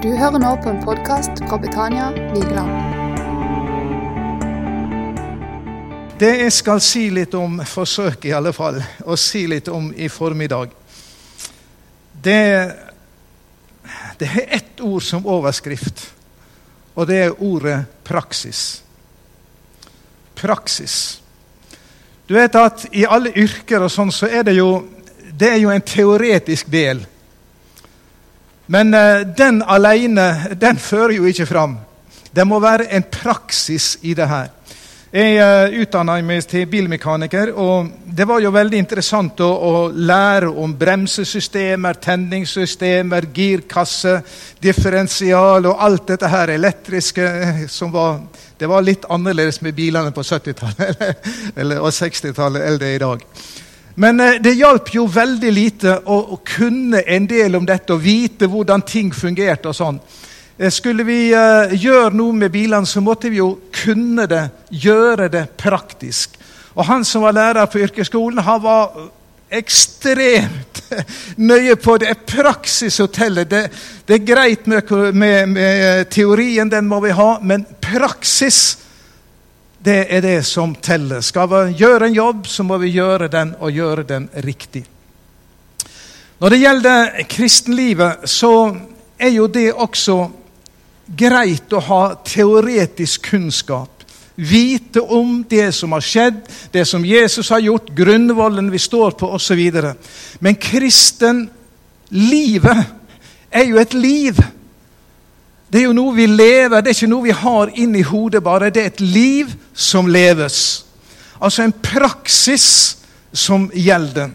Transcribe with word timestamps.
Du 0.00 0.08
hører 0.16 0.40
nå 0.40 0.50
på 0.64 0.70
en 0.70 0.78
podkast 0.80 1.42
fra 1.44 1.58
Betania 1.60 2.06
Vigeland. 2.32 2.70
Det 6.16 6.30
jeg 6.38 6.54
skal 6.56 6.80
si 6.80 7.02
litt 7.12 7.36
om, 7.36 7.58
forsøk 7.68 8.24
i 8.24 8.32
alle 8.32 8.54
fall, 8.56 8.78
å 9.04 9.18
si 9.20 9.42
litt 9.52 9.68
om 9.68 9.90
i 9.92 10.08
formiddag 10.08 10.72
Det, 12.16 12.40
det 14.24 14.30
er 14.40 14.56
ett 14.56 14.80
ord 14.80 15.04
som 15.04 15.28
overskrift, 15.28 16.06
og 16.96 17.06
det 17.12 17.20
er 17.26 17.36
ordet 17.36 17.84
praksis. 18.00 18.80
Praksis. 20.40 21.20
Du 22.24 22.38
vet 22.40 22.56
at 22.56 22.88
i 22.96 23.04
alle 23.04 23.36
yrker 23.36 23.84
og 23.84 23.92
sånn, 23.92 24.16
så 24.16 24.32
er 24.32 24.48
det 24.48 24.56
jo 24.56 24.78
det 25.28 25.58
er 25.58 25.60
jo 25.60 25.76
en 25.76 25.84
teoretisk 25.84 26.72
del. 26.72 27.04
Men 28.70 28.94
uh, 28.94 29.26
den 29.36 29.62
alene 29.66 30.54
den 30.60 30.78
fører 30.78 31.16
jo 31.16 31.26
ikke 31.26 31.48
fram. 31.48 31.76
Det 32.30 32.46
må 32.46 32.60
være 32.62 32.86
en 32.94 33.04
praksis 33.10 33.96
i 34.06 34.14
det 34.14 34.28
her. 34.30 34.50
Jeg 35.10 35.40
uh, 35.42 35.72
utdanna 35.82 36.20
meg 36.22 36.44
til 36.46 36.68
bilmekaniker, 36.70 37.50
og 37.58 37.88
det 38.14 38.28
var 38.30 38.38
jo 38.38 38.52
veldig 38.54 38.78
interessant 38.78 39.40
å, 39.42 39.48
å 39.50 39.72
lære 39.90 40.52
om 40.54 40.70
bremsesystemer, 40.78 41.98
tenningssystemer, 41.98 43.26
girkasse, 43.34 44.12
differensial 44.62 45.66
og 45.66 45.82
alt 45.82 46.12
dette 46.12 46.30
her 46.30 46.52
elektriske 46.54 47.26
eh, 47.26 47.64
som 47.66 47.90
var 47.90 48.20
Det 48.60 48.68
var 48.68 48.84
litt 48.84 49.06
annerledes 49.08 49.62
med 49.64 49.74
bilene 49.74 50.12
på 50.12 50.22
70-tallet 50.22 51.02
og 51.86 51.90
60-tallet 51.96 52.68
enn 52.68 52.78
det 52.78 52.92
er 52.92 53.00
i 53.00 53.02
dag. 53.02 53.26
Men 54.00 54.20
eh, 54.20 54.38
det 54.40 54.56
hjalp 54.56 54.94
jo 54.94 55.04
veldig 55.12 55.52
lite 55.52 55.98
å, 56.08 56.16
å, 56.32 56.40
kunne 56.46 57.02
en 57.04 57.26
del 57.28 57.58
om 57.58 57.66
dette 57.68 57.92
og 57.92 58.00
vite 58.00 58.48
hvordan 58.48 58.84
ting 58.88 59.12
fungerte. 59.12 59.68
og 59.68 59.76
sånn. 59.76 60.00
Eh, 60.56 60.72
skulle 60.72 61.04
vi 61.04 61.18
uh, 61.36 61.68
gjøre 61.74 62.14
noe 62.16 62.36
med 62.36 62.52
bilene, 62.54 62.88
så 62.88 63.02
måtte 63.04 63.28
vi 63.28 63.42
jo 63.42 63.52
kunne 63.82 64.24
det, 64.30 64.46
gjøre 64.72 65.28
det 65.32 65.44
praktisk. 65.60 66.38
Og 66.74 66.86
Han 66.88 67.04
som 67.04 67.26
var 67.26 67.36
lærer 67.36 67.68
på 67.68 67.82
yrkesskolen, 67.84 68.40
han 68.46 68.62
var 68.64 69.10
ekstremt 69.50 70.80
nøye 71.50 71.76
på 71.76 71.98
det. 72.00 72.14
Praksishotellet. 72.30 73.50
Det, 73.50 73.64
det, 74.06 74.16
er 74.16 74.28
greit 74.32 74.70
med, 74.70 74.94
med, 75.12 75.56
med 75.58 76.06
teorien, 76.08 76.72
den 76.72 76.88
må 76.88 77.02
vi 77.04 77.12
ha, 77.12 77.34
men 77.42 77.66
praksis 77.82 78.78
det 79.84 80.12
er 80.12 80.20
det 80.20 80.44
som 80.44 80.74
teller. 80.76 81.20
Skal 81.24 81.48
vi 81.48 81.72
gjøre 81.80 82.06
en 82.10 82.14
jobb, 82.14 82.46
så 82.46 82.62
må 82.66 82.76
vi 82.82 82.88
gjøre 82.92 83.28
den, 83.32 83.54
og 83.60 83.72
gjøre 83.72 84.02
den 84.08 84.28
riktig. 84.44 84.84
Når 86.40 86.48
det 86.48 86.60
gjelder 86.60 87.24
kristenlivet, 87.28 88.28
så 88.28 88.76
er 89.18 89.28
jo 89.28 89.46
det 89.46 89.72
også 89.72 90.30
greit 91.16 91.72
å 91.72 91.80
ha 91.84 92.14
teoretisk 92.24 93.30
kunnskap. 93.32 93.90
Vite 94.40 95.00
om 95.00 95.44
det 95.48 95.74
som 95.76 95.92
har 95.92 96.00
skjedd, 96.04 96.34
det 96.72 96.84
som 96.88 97.04
Jesus 97.04 97.48
har 97.52 97.60
gjort, 97.60 97.90
grunnvollen 97.96 98.70
vi 98.72 98.78
står 98.80 99.10
på 99.20 99.26
osv. 99.36 99.60
Men 100.40 100.56
kristenlivet 100.56 102.84
er 103.50 103.64
jo 103.68 103.78
et 103.80 103.94
liv. 103.94 104.34
Det 105.70 105.78
er 105.78 105.86
jo 105.86 105.94
noe 105.94 106.16
vi 106.16 106.26
lever, 106.26 106.82
det 106.82 106.90
er 106.90 106.96
ikke 106.96 107.10
noe 107.12 107.28
vi 107.28 107.34
har 107.36 107.70
inni 107.78 108.02
hodet 108.02 108.42
bare. 108.42 108.72
Det 108.74 108.82
er 108.82 108.90
et 108.90 109.02
liv 109.04 109.52
som 109.72 110.08
leves. 110.10 110.84
Altså 111.38 111.62
en 111.62 111.74
praksis 111.82 112.66
som 113.32 113.68
gjelder. 113.70 114.32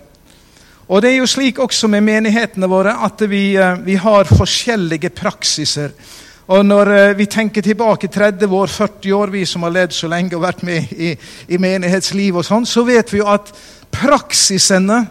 Og 0.87 1.01
det 1.01 1.11
er 1.11 1.17
jo 1.17 1.27
slik 1.27 1.59
også 1.59 1.89
med 1.91 2.05
menighetene 2.05 2.69
våre 2.69 2.93
at 3.03 3.23
vi, 3.27 3.57
eh, 3.57 3.81
vi 3.83 3.97
har 3.99 4.29
forskjellige 4.29 5.09
praksiser. 5.09 5.91
Og 6.47 6.65
når 6.65 6.91
eh, 6.93 7.17
vi 7.17 7.25
tenker 7.25 7.61
tilbake 7.61 8.07
30 8.07 8.55
år, 8.55 8.67
40 8.67 9.13
år, 9.13 9.33
vi 9.33 9.45
som 9.45 9.63
har 9.63 9.73
levd 9.73 9.97
så 9.97 10.07
lenge 10.07 10.37
og 10.37 10.45
vært 10.45 10.63
med 10.63 10.93
i, 10.93 11.15
i 11.49 11.57
menighetsliv, 11.57 12.37
og 12.37 12.45
sånn, 12.45 12.65
så 12.69 12.85
vet 12.85 13.11
vi 13.11 13.19
jo 13.19 13.27
at 13.33 13.49
praksisene 13.91 15.01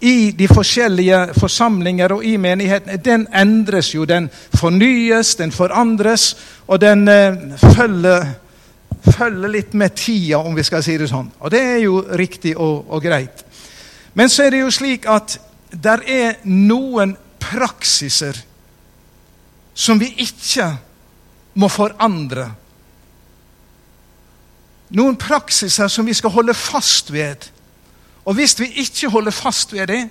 i 0.00 0.30
de 0.36 0.48
forskjellige 0.48 1.18
forsamlinger 1.38 2.12
og 2.12 2.24
i 2.24 2.36
menighetene, 2.36 2.96
den 2.96 3.26
endres 3.34 3.94
jo. 3.94 4.04
Den 4.04 4.28
fornyes, 4.54 5.34
den 5.34 5.52
forandres, 5.52 6.36
og 6.66 6.80
den 6.80 7.08
eh, 7.08 7.36
følger, 7.76 8.26
følger, 9.04 9.48
litt 9.48 9.74
med 9.74 9.94
tida, 9.96 10.38
om 10.38 10.56
vi 10.56 10.64
skal 10.66 10.82
si 10.84 10.96
det 11.00 11.08
sånn. 11.08 11.30
Og 11.40 11.52
det 11.54 11.62
er 11.62 11.78
jo 11.86 12.02
riktig 12.18 12.56
og, 12.56 12.84
og 12.88 13.02
greit. 13.04 13.44
Men 14.14 14.28
så 14.30 14.44
er 14.44 14.54
det 14.54 14.64
jo 14.64 14.74
slik 14.74 15.08
at 15.10 15.38
der 15.70 16.04
er 16.06 16.36
noen 16.44 17.16
praksiser 17.42 18.36
som 19.74 19.98
vi 19.98 20.12
ikke 20.22 20.68
må 21.58 21.68
forandre. 21.70 22.46
Noen 24.94 25.16
praksiser 25.18 25.90
som 25.90 26.06
vi 26.06 26.14
skal 26.14 26.34
holde 26.34 26.54
fast 26.54 27.10
ved 27.14 27.50
og 28.24 28.34
hvis 28.34 28.56
vi 28.60 28.70
ikke 28.80 29.10
holder 29.12 29.30
fast 29.30 29.72
ved 29.72 29.86
det, 29.86 30.02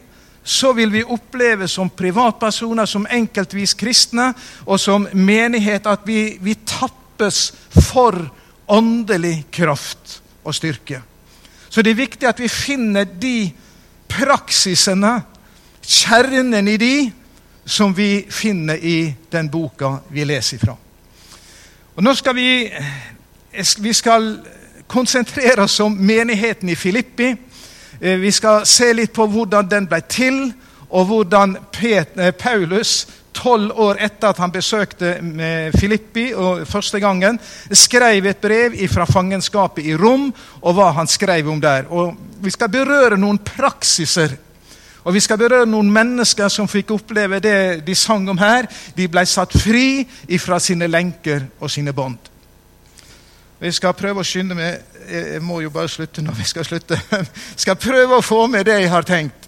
så 0.43 0.73
vil 0.73 0.91
vi 0.91 1.03
oppleve 1.03 1.67
som 1.67 1.89
privatpersoner, 1.89 2.85
som 2.85 3.07
enkeltvis 3.11 3.73
kristne 3.79 4.33
og 4.65 4.79
som 4.79 5.07
menighet 5.13 5.87
at 5.87 6.03
vi, 6.05 6.37
vi 6.41 6.57
tappes 6.67 7.53
for 7.71 8.17
åndelig 8.67 9.45
kraft 9.51 10.19
og 10.43 10.55
styrke. 10.55 11.01
Så 11.69 11.81
det 11.81 11.91
er 11.91 12.03
viktig 12.03 12.27
at 12.27 12.39
vi 12.39 12.47
finner 12.51 13.07
de 13.07 13.51
praksisene, 14.11 15.21
kjernen 15.83 16.67
i 16.67 16.77
de, 16.77 16.95
som 17.65 17.95
vi 17.95 18.25
finner 18.29 18.75
i 18.75 19.13
den 19.31 19.49
boka 19.51 19.95
vi 20.11 20.25
leser 20.27 20.59
ifra. 20.59 20.75
Og 21.95 22.03
nå 22.03 22.13
skal 22.17 22.35
vi, 22.35 22.49
vi 23.79 23.93
skal 23.93 24.27
konsentrere 24.87 25.63
oss 25.63 25.79
om 25.83 25.95
menigheten 25.95 26.69
i 26.69 26.75
Filippi. 26.75 27.31
Eh, 28.03 28.17
vi 28.19 28.31
skal 28.31 28.65
se 28.67 28.89
litt 28.93 29.13
på 29.15 29.23
hvordan 29.31 29.67
den 29.71 29.85
ble 29.87 30.01
til, 30.11 30.49
og 30.91 31.05
hvordan 31.07 31.55
eh, 31.55 32.31
Paulus 32.35 33.05
tolv 33.33 33.71
år 33.79 34.01
etter 34.03 34.29
at 34.29 34.41
han 34.43 34.51
besøkte 34.53 35.13
Filippi 35.73 36.27
første 36.69 36.99
gangen, 37.01 37.39
skrev 37.71 38.27
et 38.29 38.41
brev 38.43 38.75
fra 38.91 39.07
fangenskapet 39.09 39.87
i 39.87 39.95
Rom, 39.95 40.27
og 40.61 40.75
hva 40.75 40.91
han 40.99 41.07
skrev 41.07 41.49
om 41.49 41.61
der. 41.61 41.87
Og 41.89 42.13
Vi 42.43 42.51
skal 42.51 42.69
berøre 42.69 43.17
noen 43.17 43.39
praksiser. 43.39 44.35
Og 45.03 45.13
vi 45.13 45.19
skal 45.19 45.39
berøre 45.39 45.65
noen 45.65 45.89
mennesker 45.91 46.51
som 46.51 46.67
fikk 46.67 46.91
oppleve 46.91 47.39
det 47.39 47.85
de 47.87 47.95
sang 47.95 48.27
om 48.29 48.37
her. 48.37 48.67
De 48.95 49.07
ble 49.07 49.25
satt 49.25 49.55
fri 49.55 50.03
fra 50.39 50.59
sine 50.59 50.87
lenker 50.87 51.47
og 51.59 51.71
sine 51.71 51.95
bånd. 51.95 52.32
Vi 53.63 53.71
skal 53.71 53.93
prøve 53.95 54.19
å 54.19 54.27
skynde 54.27 54.55
med 54.59 54.81
jeg 55.07 55.39
må 55.39 55.61
jo 55.63 55.69
bare 55.71 55.87
slutte 55.87 56.19
når 56.21 56.35
vi 56.35 56.43
skal 56.43 56.65
slutte. 56.67 56.97
skal 57.63 57.77
prøve 57.79 58.17
å 58.17 58.23
få 58.23 58.41
med 58.51 58.65
det 58.67 58.73
jeg 58.81 58.89
har 58.91 59.05
tenkt. 59.07 59.47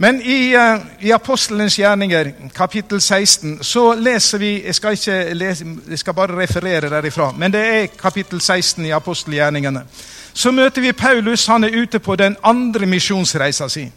Men 0.00 0.22
i, 0.22 0.54
uh, 0.56 0.80
i 1.04 1.12
Apostelens 1.12 1.76
gjerninger, 1.76 2.30
kapittel 2.56 3.02
16, 3.02 3.58
så 3.60 3.82
leser 4.00 4.40
vi 4.40 4.62
Jeg 4.64 4.74
skal 4.74 4.96
lese, 5.36 5.66
jeg 5.90 5.98
skal 5.98 6.16
bare 6.16 6.38
referere 6.38 6.88
derifra, 6.88 7.28
men 7.36 7.52
det 7.52 7.66
er 7.74 7.92
kapittel 8.00 8.40
16 8.40 8.86
i 8.86 8.94
apostelgjerningene. 8.96 9.84
Så 10.32 10.50
møter 10.50 10.80
vi 10.80 10.92
Paulus. 10.92 11.46
Han 11.46 11.64
er 11.64 11.76
ute 11.76 11.98
på 11.98 12.16
den 12.16 12.36
andre 12.42 12.86
misjonsreisa 12.86 13.68
si. 13.68 13.90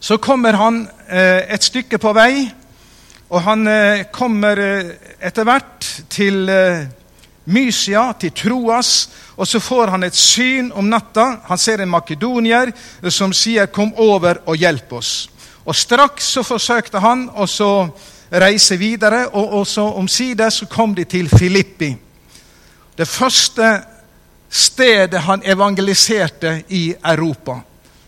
Så 0.00 0.16
kommer 0.16 0.52
han 0.52 0.84
uh, 0.86 1.42
et 1.54 1.64
stykke 1.64 1.98
på 1.98 2.14
vei, 2.14 2.46
og 3.30 3.42
han 3.42 3.66
uh, 3.66 4.06
kommer 4.12 4.62
etter 5.20 5.44
hvert 5.44 5.94
til 6.08 6.46
Mysia, 7.44 8.12
til 8.18 8.30
Troas, 8.30 9.10
og 9.36 9.48
så 9.48 9.60
får 9.60 9.90
han 9.90 10.04
et 10.06 10.14
syn 10.14 10.70
om 10.72 10.86
natta. 10.90 11.40
Han 11.48 11.58
ser 11.58 11.82
en 11.82 11.90
makedonier 11.90 12.72
som 13.10 13.32
sier 13.32 13.66
'Kom 13.66 13.92
over 13.96 14.38
og 14.46 14.56
hjelp 14.56 14.92
oss'. 14.92 15.28
Og 15.64 15.76
Straks 15.76 16.24
så 16.24 16.42
forsøkte 16.42 17.00
han 17.00 17.28
å 17.34 17.46
reise 18.32 18.76
videre, 18.76 19.28
og, 19.28 19.52
og 19.52 19.96
omsider 19.98 20.50
så 20.50 20.66
kom 20.66 20.94
de 20.94 21.04
til 21.04 21.28
Filippi. 21.28 21.96
Det 22.98 23.08
første 23.08 23.82
stedet 24.50 25.20
han 25.20 25.42
evangeliserte 25.44 26.62
i 26.68 26.94
Europa 27.04 27.60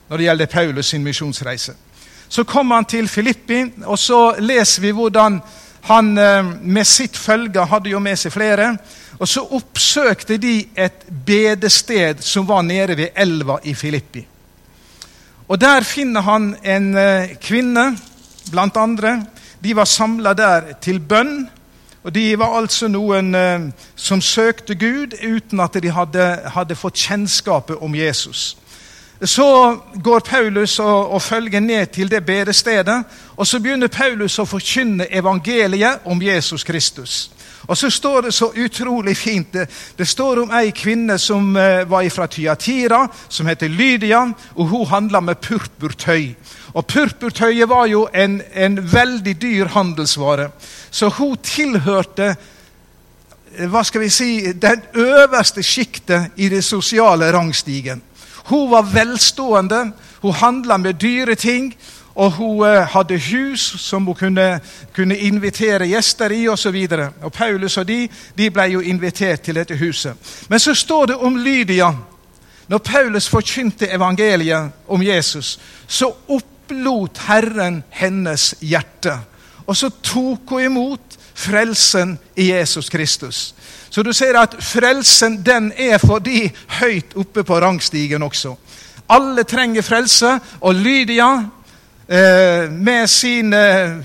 når 0.09 0.17
det 0.17 0.25
gjelder 0.25 0.47
Paulus 0.47 0.87
sin 0.87 1.05
misjonsreise. 1.05 1.73
Så 2.29 2.45
kom 2.45 2.71
han 2.71 2.85
til 2.85 3.09
Filippi, 3.09 3.65
og 3.85 3.99
så 3.99 4.35
leser 4.39 4.83
vi 4.83 4.91
hvordan 4.91 5.41
han 5.89 6.19
eh, 6.19 6.45
med 6.61 6.87
sitt 6.87 7.17
følge 7.17 7.65
hadde 7.67 7.91
jo 7.91 8.01
med 8.01 8.19
seg 8.19 8.33
flere 8.33 8.77
og 9.19 9.29
så 9.29 9.45
oppsøkte 9.57 10.37
de 10.43 10.65
et 10.77 11.05
bedested 11.27 12.23
som 12.25 12.49
var 12.49 12.63
nede 12.63 12.97
ved 12.97 13.09
elva 13.17 13.59
i 13.65 13.75
Filippi. 13.75 14.27
Og 15.49 15.61
Der 15.61 15.81
finner 15.81 16.21
han 16.21 16.57
en 16.65 16.97
eh, 16.97 17.37
kvinne, 17.41 17.97
blant 18.51 18.77
andre. 18.77 19.27
De 19.65 19.77
var 19.77 19.85
samla 19.85 20.33
der 20.33 20.73
til 20.81 21.01
bønn. 21.01 21.49
Og 22.05 22.15
De 22.15 22.39
var 22.39 22.59
altså 22.59 22.89
noen 22.89 23.35
eh, 23.35 23.61
som 23.97 24.21
søkte 24.21 24.75
Gud 24.75 25.15
uten 25.23 25.61
at 25.61 25.77
de 25.83 25.91
hadde, 25.91 26.27
hadde 26.55 26.77
fått 26.77 26.97
kjennskapet 26.97 27.77
om 27.81 27.95
Jesus. 27.95 28.57
så 29.25 29.77
går 30.03 30.21
Paulus 30.21 30.79
og, 30.79 31.13
og, 31.13 31.23
følger 31.23 31.61
ned 31.61 31.87
til 31.87 32.11
det 32.11 32.27
bedestedet. 32.27 33.05
Og 33.37 33.47
så 33.47 33.61
begynner 33.61 33.89
Paulus 33.89 34.39
å 34.39 34.45
forkynne 34.45 35.07
evangeliet 35.11 36.01
om 36.05 36.23
Jesus 36.23 36.65
Kristus. 36.65 37.31
Og 37.67 37.79
så 37.79 37.91
står 37.91 38.23
det 38.23 38.33
så 38.33 38.53
utrolig 38.57 39.17
fint. 39.17 39.53
Det, 39.53 39.67
det 39.97 40.09
står 40.09 40.43
om 40.43 40.53
ei 40.57 40.71
kvinne 40.77 41.19
som 41.19 41.57
eh, 41.57 41.85
var 41.89 42.09
fra 42.13 42.27
Tyatira, 42.27 43.07
som 43.29 43.47
heter 43.47 43.69
Lydia. 43.69 44.21
og 44.55 44.69
Hun 44.69 44.87
handla 44.87 45.21
med 45.21 45.41
purpurtøy. 45.41 46.35
Og 46.75 46.87
Purpurtøyet 46.87 47.69
var 47.69 47.87
jo 47.87 48.09
en, 48.15 48.43
en 48.53 48.79
veldig 48.93 49.37
dyr 49.43 49.71
handelsvare. 49.73 50.51
Så 50.91 51.09
hun 51.09 51.37
tilhørte 51.43 52.35
eh, 52.35 53.69
hva 53.71 53.85
skal 53.87 54.05
vi 54.05 54.11
si, 54.13 54.53
den 54.53 54.83
øverste 54.95 55.63
sjiktet 55.63 56.35
i 56.37 56.49
det 56.49 56.65
sosiale 56.65 57.33
rangstigen. 57.33 58.03
Hun 58.45 58.71
var 58.71 58.91
velstående, 58.93 59.93
hun 60.21 60.33
handla 60.33 60.77
med 60.77 61.01
dyre 61.01 61.35
ting. 61.35 61.73
Og 62.15 62.33
hun 62.33 62.67
eh, 62.67 62.87
hadde 62.95 63.19
hus 63.19 63.61
som 63.83 64.05
hun 64.07 64.15
kunne, 64.15 64.61
kunne 64.95 65.17
invitere 65.17 65.89
gjester 65.91 66.31
i 66.31 66.49
osv. 66.49 66.77
Og, 66.91 67.09
og 67.23 67.33
Paulus 67.33 67.77
og 67.77 67.89
de, 67.89 68.09
de 68.39 68.51
ble 68.51 68.69
jo 68.77 68.81
invitert 68.81 69.43
til 69.43 69.59
dette 69.59 69.77
huset. 69.77 70.15
Men 70.49 70.61
så 70.63 70.75
står 70.75 71.07
det 71.07 71.17
om 71.17 71.37
Lydia. 71.37 71.91
Når 72.69 72.79
Paulus 72.79 73.29
forkynte 73.29 73.91
evangeliet 73.93 74.71
om 74.89 75.03
Jesus, 75.03 75.59
så 75.87 76.13
opplot 76.29 77.19
Herren 77.27 77.83
hennes 77.91 78.55
hjerte. 78.61 79.19
Og 79.67 79.77
så 79.77 79.91
tok 80.03 80.49
hun 80.49 80.63
imot 80.63 81.19
frelsen 81.35 82.19
i 82.37 82.53
Jesus 82.53 82.89
Kristus. 82.89 83.55
Så 83.91 84.03
du 84.03 84.13
ser 84.13 84.39
at 84.39 84.57
frelsen 84.63 85.43
den 85.47 85.73
er 85.77 85.99
for 85.99 86.19
de 86.19 86.49
høyt 86.81 87.17
oppe 87.17 87.45
på 87.45 87.59
rangstigen 87.61 88.23
også. 88.23 88.55
Alle 89.09 89.45
trenger 89.45 89.83
frelse, 89.83 90.39
og 90.61 90.75
Lydia 90.75 91.45
eh, 92.09 92.71
med 92.71 93.07
sin, 93.07 93.53
eh, 93.53 93.99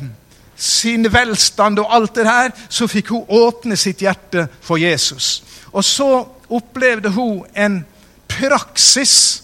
sin 0.55 1.13
velstand 1.13 1.79
og 1.79 1.95
alt 1.95 2.15
det 2.15 2.25
her, 2.25 2.51
så 2.69 2.87
fikk 2.87 3.09
hun 3.09 3.25
åpne 3.27 3.77
sitt 3.77 4.01
hjerte 4.01 4.47
for 4.61 4.77
Jesus. 4.77 5.43
Og 5.71 5.83
så 5.83 6.25
opplevde 6.49 7.09
hun 7.09 7.43
en 7.55 7.85
praksis 8.27 9.43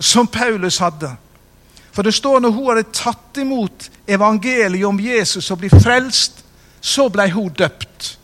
som 0.00 0.26
Paulus 0.26 0.78
hadde. 0.78 1.12
For 1.92 2.02
det 2.02 2.14
står 2.14 2.40
når 2.40 2.50
hun 2.50 2.68
hadde 2.70 2.92
tatt 2.92 3.36
imot 3.42 3.90
evangeliet 4.08 4.86
om 4.86 5.00
Jesus 5.00 5.50
og 5.50 5.58
blitt 5.58 5.82
frelst, 5.82 6.44
så 6.80 7.08
ble 7.12 7.26
hun 7.30 7.52
døpt 7.52 8.18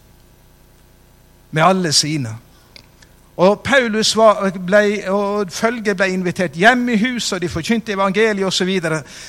med 1.50 1.62
alle 1.62 1.92
sine. 1.92 2.36
Og 3.36 3.60
Paulus 3.60 4.14
var, 4.16 4.48
ble, 4.66 5.10
og 5.12 5.50
følget 5.52 5.96
ble 5.96 6.08
invitert 6.08 6.56
hjem 6.56 6.88
i 6.88 6.96
huset, 6.96 7.36
og 7.36 7.42
de 7.42 7.50
forkynte 7.52 7.92
evangeliet 7.92 8.46
osv. 8.48 8.70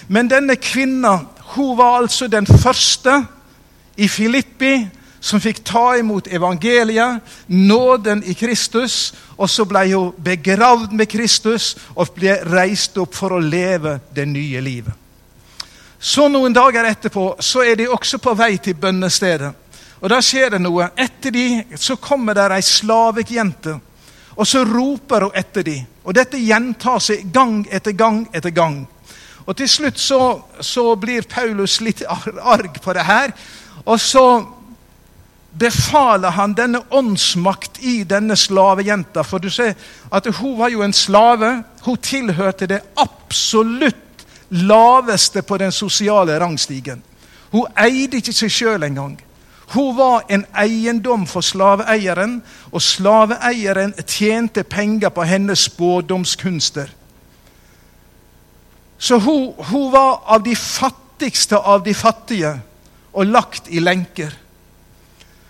Men 0.07 0.29
denne 0.31 0.55
kvinna 0.55 1.17
hun 1.55 1.77
var 1.77 1.97
altså 2.01 2.27
den 2.27 2.47
første 2.47 3.25
i 3.97 4.07
Filippi 4.07 4.87
som 5.19 5.41
fikk 5.41 5.59
ta 5.65 5.97
imot 5.99 6.29
evangeliet, 6.31 7.19
nåden 7.47 8.23
i 8.23 8.33
Kristus. 8.37 9.13
Og 9.37 9.49
så 9.49 9.65
ble 9.67 9.83
hun 9.91 10.13
begravd 10.23 10.93
med 10.95 11.09
Kristus 11.11 11.73
og 11.95 12.13
ble 12.15 12.37
reist 12.47 12.97
opp 12.97 13.15
for 13.15 13.35
å 13.35 13.43
leve 13.43 13.97
det 14.15 14.27
nye 14.29 14.61
livet. 14.61 14.93
Så 15.99 16.27
Noen 16.29 16.53
dager 16.53 16.85
etterpå 16.85 17.31
så 17.41 17.63
er 17.65 17.75
de 17.75 17.89
også 17.89 18.21
på 18.21 18.35
vei 18.37 18.55
til 18.61 18.77
bønnestedet. 18.77 19.51
Og 19.97 20.09
Da 20.09 20.21
skjer 20.21 20.53
det 20.53 20.61
noe. 20.61 20.91
Etter 20.95 21.33
de 21.33 21.47
så 21.75 21.97
kommer 21.97 22.37
der 22.37 22.53
ei 22.53 22.61
slavejente 22.61 23.79
og 24.37 24.47
så 24.47 24.61
roper 24.65 25.25
hun 25.25 25.35
etter 25.35 25.65
dem. 25.65 25.85
Og 26.05 26.15
dette 26.15 26.39
gjentar 26.39 27.01
seg 27.03 27.25
gang 27.33 27.63
etter 27.73 27.95
gang 27.97 28.21
etter 28.33 28.53
gang. 28.53 28.83
Og 29.47 29.55
til 29.57 29.69
slutt 29.69 29.99
så, 29.99 30.21
så 30.61 30.91
blir 30.99 31.25
Paulus 31.29 31.79
litt 31.81 32.03
arg 32.07 32.77
på 32.83 32.93
det 32.93 33.05
her. 33.07 33.33
Og 33.85 33.99
så 33.99 34.27
befaler 35.57 36.35
han 36.35 36.53
denne 36.53 36.83
åndsmakt 36.93 37.79
i 37.81 38.01
denne 38.03 38.35
slavejenta. 38.37 39.23
For 39.23 39.41
du 39.41 39.49
ser 39.49 39.73
at 40.11 40.27
hun 40.39 40.57
var 40.59 40.69
jo 40.73 40.83
en 40.85 40.93
slave. 40.93 41.63
Hun 41.85 41.97
tilhørte 41.97 42.67
det 42.69 42.83
absolutt 42.95 44.27
laveste 44.49 45.41
på 45.41 45.57
den 45.57 45.71
sosiale 45.71 46.39
rangstigen. 46.39 47.01
Hun 47.51 47.71
eide 47.79 48.19
ikke 48.19 48.35
seg 48.35 48.51
sjøl 48.51 48.83
engang. 48.83 49.15
Hun 49.67 49.97
var 49.97 50.23
en 50.29 50.45
eiendom 50.55 51.25
for 51.27 51.43
slaveeieren, 51.43 52.39
og 52.71 52.81
slaveeieren 52.81 53.93
tjente 54.07 54.63
penger 54.63 55.09
på 55.09 55.25
hennes 55.27 55.65
spådomskunster. 55.67 56.93
Så 58.97 59.19
hun, 59.19 59.53
hun, 59.57 59.91
var 59.91 60.21
av 60.25 60.43
de 60.43 60.55
fattigste 60.55 61.57
av 61.57 61.83
de 61.83 61.93
fattige 61.93 62.55
og 63.11 63.25
lagt 63.25 63.67
i 63.67 63.79
lenker. 63.79 64.31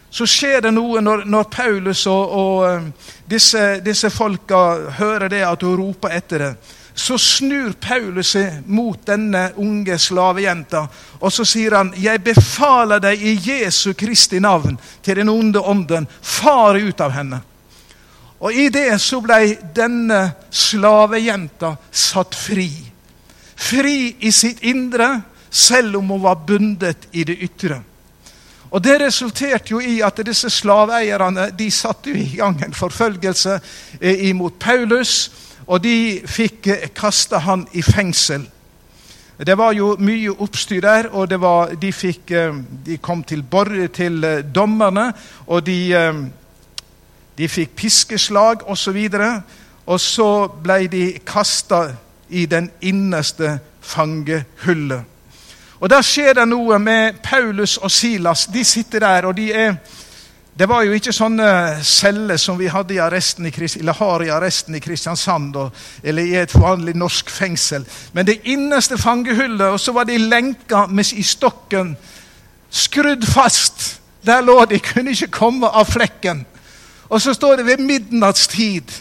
Så 0.09 0.25
skjer 0.25 0.65
det 0.65 0.73
noe 0.73 1.01
når, 1.03 1.23
når 1.29 1.47
Paulus 1.53 2.05
og, 2.09 2.33
og 2.33 2.65
eh, 2.67 2.89
disse, 3.29 3.63
disse 3.85 4.09
folka 4.09 4.91
hører 4.97 5.29
det 5.29 5.43
at 5.45 5.63
hun 5.63 5.77
roper 5.77 6.15
etter 6.17 6.43
det 6.43 6.51
så 6.97 7.17
snur 7.17 7.75
Paulus 7.77 8.31
seg 8.33 8.65
mot 8.65 8.97
denne 9.05 9.51
unge 9.61 9.99
slavejenta, 10.01 10.87
og 11.19 11.33
så 11.33 11.45
sier 11.45 11.75
han, 11.77 11.93
'Jeg 11.93 12.23
befaler 12.23 12.99
deg 12.99 13.21
i 13.21 13.35
Jesu 13.37 13.93
Kristi 13.93 14.39
navn 14.39 14.79
til 15.03 15.15
den 15.15 15.29
onde 15.29 15.61
ånden, 15.61 16.07
far 16.21 16.75
ut 16.75 17.01
av 17.01 17.11
henne.' 17.11 17.41
Og 18.39 18.53
i 18.53 18.69
det 18.69 19.01
så 19.01 19.21
ble 19.21 19.57
denne 19.73 20.33
slavejenta 20.49 21.75
satt 21.91 22.35
fri. 22.35 22.69
Fri 23.55 24.15
i 24.19 24.31
sitt 24.31 24.61
indre, 24.61 25.21
selv 25.49 25.97
om 25.97 26.09
hun 26.09 26.21
var 26.21 26.35
bundet 26.35 27.07
i 27.11 27.23
det 27.23 27.37
ytre. 27.41 27.81
Og 28.69 28.83
Det 28.83 29.01
resulterte 29.01 29.71
jo 29.71 29.79
i 29.79 30.01
at 30.01 30.19
disse 30.25 30.49
slaveeierne 30.49 31.51
de 31.57 31.71
satte 31.71 32.11
i 32.11 32.35
gang 32.35 32.61
en 32.63 32.73
forfølgelse 32.73 33.59
eh, 34.01 34.29
imot 34.29 34.59
Paulus. 34.59 35.31
Og 35.67 35.83
de 35.83 36.21
fikk 36.25 36.61
kaste 36.63 36.93
kasta 36.95 37.37
han 37.43 37.67
i 37.73 37.81
fengsel. 37.81 38.47
Det 39.37 39.57
var 39.57 39.73
jo 39.77 39.95
mye 39.99 40.31
oppstyr 40.31 40.81
der, 40.81 41.09
og 41.11 41.29
var, 41.41 41.75
de, 41.81 41.91
fikk, 41.93 42.31
eh, 42.31 42.55
de, 42.85 42.97
kom 42.97 43.23
til, 43.23 43.43
til 43.93 44.23
eh, 44.23 44.43
dommerne, 44.55 45.13
og 45.47 45.65
de, 45.65 45.93
de 47.37 47.47
fikk 47.47 47.75
piskeslag 47.75 48.65
osv. 48.69 48.97
Og, 49.13 49.41
og 49.85 49.99
så 49.99 50.47
ble 50.47 50.87
de 50.87 51.19
kasta 51.25 51.83
i 52.29 52.45
den 52.45 52.71
innerste 52.81 53.59
fangehullet. 53.81 55.03
Og 55.79 55.89
Der 55.89 56.01
skjer 56.01 56.33
det 56.33 56.47
noe 56.49 56.79
med 56.79 57.19
Paulus 57.23 57.77
og 57.77 57.91
Silas. 57.91 58.47
De 58.49 58.63
sitter 58.65 58.99
der, 58.99 59.27
og 59.29 59.37
de 59.37 59.51
er 59.53 59.75
det 60.57 60.65
var 60.65 60.81
jo 60.87 60.95
ikke 60.97 61.13
sånne 61.13 61.47
celler 61.85 62.39
som 62.41 62.57
vi 62.57 62.69
hadde 62.73 62.95
i 62.95 63.01
arresten 63.03 63.45
i, 63.45 63.51
har 63.99 64.23
i 64.25 64.31
arresten 64.33 64.75
i 64.75 64.81
Kristiansand 64.81 65.55
og, 65.55 65.75
eller 66.01 66.25
i 66.25 66.33
et 66.39 66.55
vanlig 66.57 66.95
norsk 66.97 67.29
fengsel. 67.29 67.85
Men 68.13 68.25
det 68.25 68.39
innerste 68.49 68.97
fangehullet, 68.97 69.67
og 69.67 69.79
så 69.79 69.93
var 69.93 70.09
de 70.09 70.17
lenka 70.17 70.87
med, 70.89 71.13
i 71.13 71.23
stokken, 71.23 71.93
skrudd 72.69 73.27
fast. 73.29 74.01
Der 74.25 74.41
lå 74.41 74.65
de, 74.65 74.79
kunne 74.81 75.13
ikke 75.13 75.29
komme 75.37 75.69
av 75.69 75.91
flekken. 75.91 76.41
Og 77.09 77.21
så 77.21 77.37
står 77.37 77.61
det 77.61 77.65
ved 77.69 77.83
midnattstid 77.85 78.97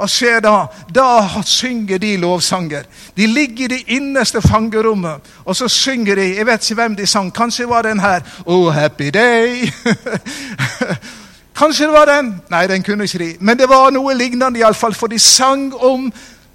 hva 0.00 0.06
skjer 0.08 0.38
da? 0.40 0.54
Da 0.88 1.42
synger 1.44 1.98
de 2.00 2.14
lovsanger. 2.16 2.86
De 3.16 3.26
ligger 3.28 3.64
i 3.64 3.74
det 3.74 3.96
innerste 3.98 4.40
fangerommet, 4.40 5.20
og 5.44 5.56
så 5.56 5.68
synger 5.68 6.16
de 6.16 6.36
Jeg 6.36 6.46
vet 6.46 6.62
ikke 6.64 6.74
hvem 6.74 6.96
de 6.96 7.06
sang. 7.06 7.32
Kanskje 7.32 7.68
var 7.68 7.82
den 7.82 8.00
her 8.00 8.20
Oh, 8.46 8.72
happy 8.72 9.10
day. 9.10 9.68
Kanskje 11.60 11.84
det 11.84 11.92
var 11.92 12.06
den. 12.06 12.40
Nei, 12.48 12.66
den 12.66 12.82
kunne 12.82 13.04
ikke 13.04 13.18
de. 13.18 13.36
Men 13.40 13.58
det 13.58 13.68
var 13.68 13.90
noe 13.90 14.14
lignende, 14.16 14.58
iallfall, 14.58 14.94
for 14.94 15.06
de 15.06 15.18
sang 15.18 15.74
om 15.74 16.08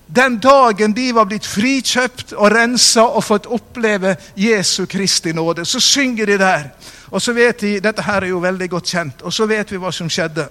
den 0.08 0.40
dagen 0.42 0.94
de 0.98 1.12
var 1.14 1.30
blitt 1.30 1.46
frikjøpt 1.46 2.34
og 2.34 2.50
rensa 2.50 3.06
og 3.06 3.24
fått 3.24 3.46
oppleve 3.46 4.16
Jesu 4.36 4.88
Kristi 4.90 5.34
nåde. 5.34 5.66
Så 5.66 5.80
synger 5.80 6.26
de 6.26 6.40
der. 6.42 6.66
Og 7.12 7.22
så 7.22 7.34
vet 7.34 7.62
de, 7.62 7.78
Dette 7.80 8.02
her 8.02 8.26
er 8.26 8.34
jo 8.34 8.42
veldig 8.42 8.70
godt 8.70 8.90
kjent. 8.90 9.22
Og 9.22 9.34
så 9.34 9.46
vet 9.46 9.72
vi 9.72 9.78
hva 9.78 9.94
som 9.94 10.10
skjedde. 10.10 10.50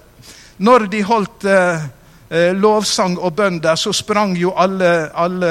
Når 0.58 0.86
de 0.86 1.02
holdt 1.02 1.50
eh, 1.50 1.86
lovsang 2.30 3.18
og 3.18 3.34
bønn 3.36 3.60
der, 3.62 3.76
så 3.76 3.92
sprang 3.92 4.36
jo 4.38 4.54
alle, 4.56 5.10
alle 5.14 5.50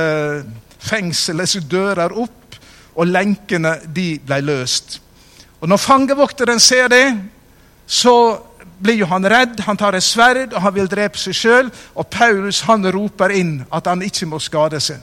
fengselets 0.83 1.57
dører 1.69 2.15
opp, 2.17 2.57
og 2.95 3.09
lenkene 3.09 3.77
de 3.93 4.17
ble 4.21 4.41
løst. 4.41 4.99
Og 5.61 5.69
Når 5.69 5.77
fangevokteren 5.77 6.59
ser 6.59 6.89
det, 6.91 7.05
så 7.87 8.41
blir 8.83 8.99
jo 8.99 9.07
han 9.07 9.25
redd. 9.29 9.61
Han 9.63 9.79
tar 9.79 9.95
et 9.95 10.03
sverd 10.03 10.53
og 10.53 10.61
han 10.61 10.75
vil 10.75 10.89
drepe 10.91 11.19
seg 11.19 11.37
sjøl. 11.37 11.71
Og 11.95 12.09
Paulus 12.11 12.63
han 12.67 12.85
roper 12.91 13.31
inn 13.31 13.61
at 13.71 13.87
han 13.87 14.03
ikke 14.03 14.27
må 14.29 14.41
skade 14.43 14.81
seg. 14.83 14.99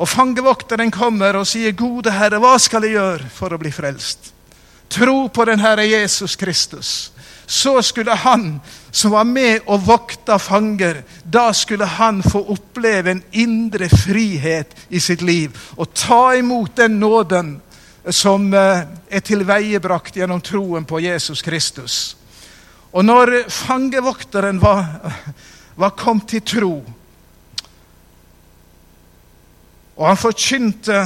Og 0.00 0.08
Fangevokteren 0.08 0.90
kommer 0.90 1.36
og 1.36 1.46
sier, 1.46 1.76
'Gode 1.76 2.10
Herre, 2.10 2.40
hva 2.40 2.56
skal 2.58 2.86
jeg 2.86 2.96
gjøre 2.96 3.28
for 3.28 3.52
å 3.52 3.58
bli 3.60 3.70
frelst?' 3.70 4.32
Tro 4.90 5.28
på 5.28 5.44
den 5.44 5.60
Herre 5.60 5.84
Jesus 5.86 6.34
Kristus 6.36 7.12
så 7.50 7.82
skulle 7.82 8.14
han 8.14 8.60
som 8.90 9.10
var 9.10 9.24
med 9.24 9.64
og 9.66 9.82
vokta 9.82 10.36
fanger, 10.38 11.02
da 11.24 11.48
skulle 11.52 11.84
han 11.84 12.22
få 12.22 12.44
oppleve 12.54 13.10
en 13.10 13.22
indre 13.30 13.88
frihet 13.90 14.76
i 14.88 15.00
sitt 15.00 15.22
liv. 15.22 15.56
Og 15.74 15.90
ta 15.94 16.36
imot 16.38 16.76
den 16.78 17.00
nåden 17.00 17.56
som 18.06 18.46
eh, 18.54 18.84
er 19.10 19.24
tilveiebrakt 19.26 20.16
gjennom 20.16 20.38
troen 20.46 20.86
på 20.86 21.00
Jesus 21.02 21.42
Kristus. 21.42 22.16
Og 22.94 23.02
når 23.04 23.50
fangevokteren 23.50 24.62
var, 24.62 25.10
var 25.74 25.98
kommet 25.98 26.30
til 26.30 26.46
tro, 26.46 26.74
og 29.96 30.06
han 30.06 30.22
forkynte 30.22 31.02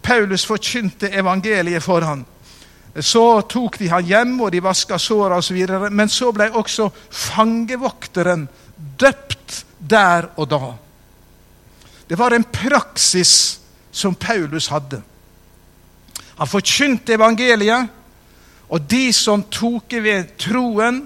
Paulus 0.00 0.46
forkynte 0.46 1.12
evangeliet 1.12 1.82
for 1.82 2.00
ham, 2.08 2.24
så 3.02 3.42
tok 3.48 3.78
de 3.78 3.88
han 3.88 4.06
hjem, 4.06 4.34
og 4.40 4.52
de 4.52 4.62
vaska 4.64 4.98
såra 4.98 5.38
osv. 5.40 5.58
Men 5.90 6.08
så 6.10 6.32
ble 6.34 6.50
også 6.58 6.90
fangevokteren 7.10 8.48
døpt 9.00 9.64
der 9.78 10.30
og 10.36 10.48
da. 10.50 10.72
Det 12.08 12.18
var 12.18 12.34
en 12.34 12.44
praksis 12.44 13.60
som 13.92 14.14
Paulus 14.14 14.68
hadde. 14.68 15.02
Han 16.40 16.48
forkynte 16.48 17.14
evangeliet, 17.14 17.88
og 18.70 18.82
de 18.90 19.10
som 19.12 19.42
tok 19.50 19.96
ved 20.02 20.34
troen, 20.40 21.02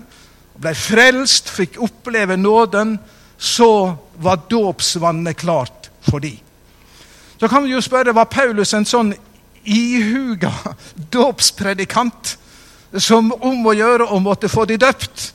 ble 0.55 0.73
frelst, 0.79 1.49
fikk 1.51 1.81
oppleve 1.83 2.37
nåden, 2.39 2.99
så 3.39 3.97
var 4.23 4.45
dåpsvannet 4.51 5.37
klart 5.41 5.91
for 6.05 6.23
dem. 6.23 6.39
Så 7.41 7.49
kan 7.49 7.65
vi 7.65 7.75
jo 7.75 7.81
spørre, 7.83 8.15
var 8.15 8.31
Paulus 8.31 8.73
en 8.77 8.87
sånn 8.87 9.11
ihuga 9.65 10.53
dåpspredikant 11.13 12.37
som 13.01 13.33
om 13.33 13.67
å 13.67 13.75
gjøre 13.75 14.07
å 14.13 14.21
måtte 14.23 14.51
få 14.51 14.67
de 14.69 14.79
døpt. 14.79 15.33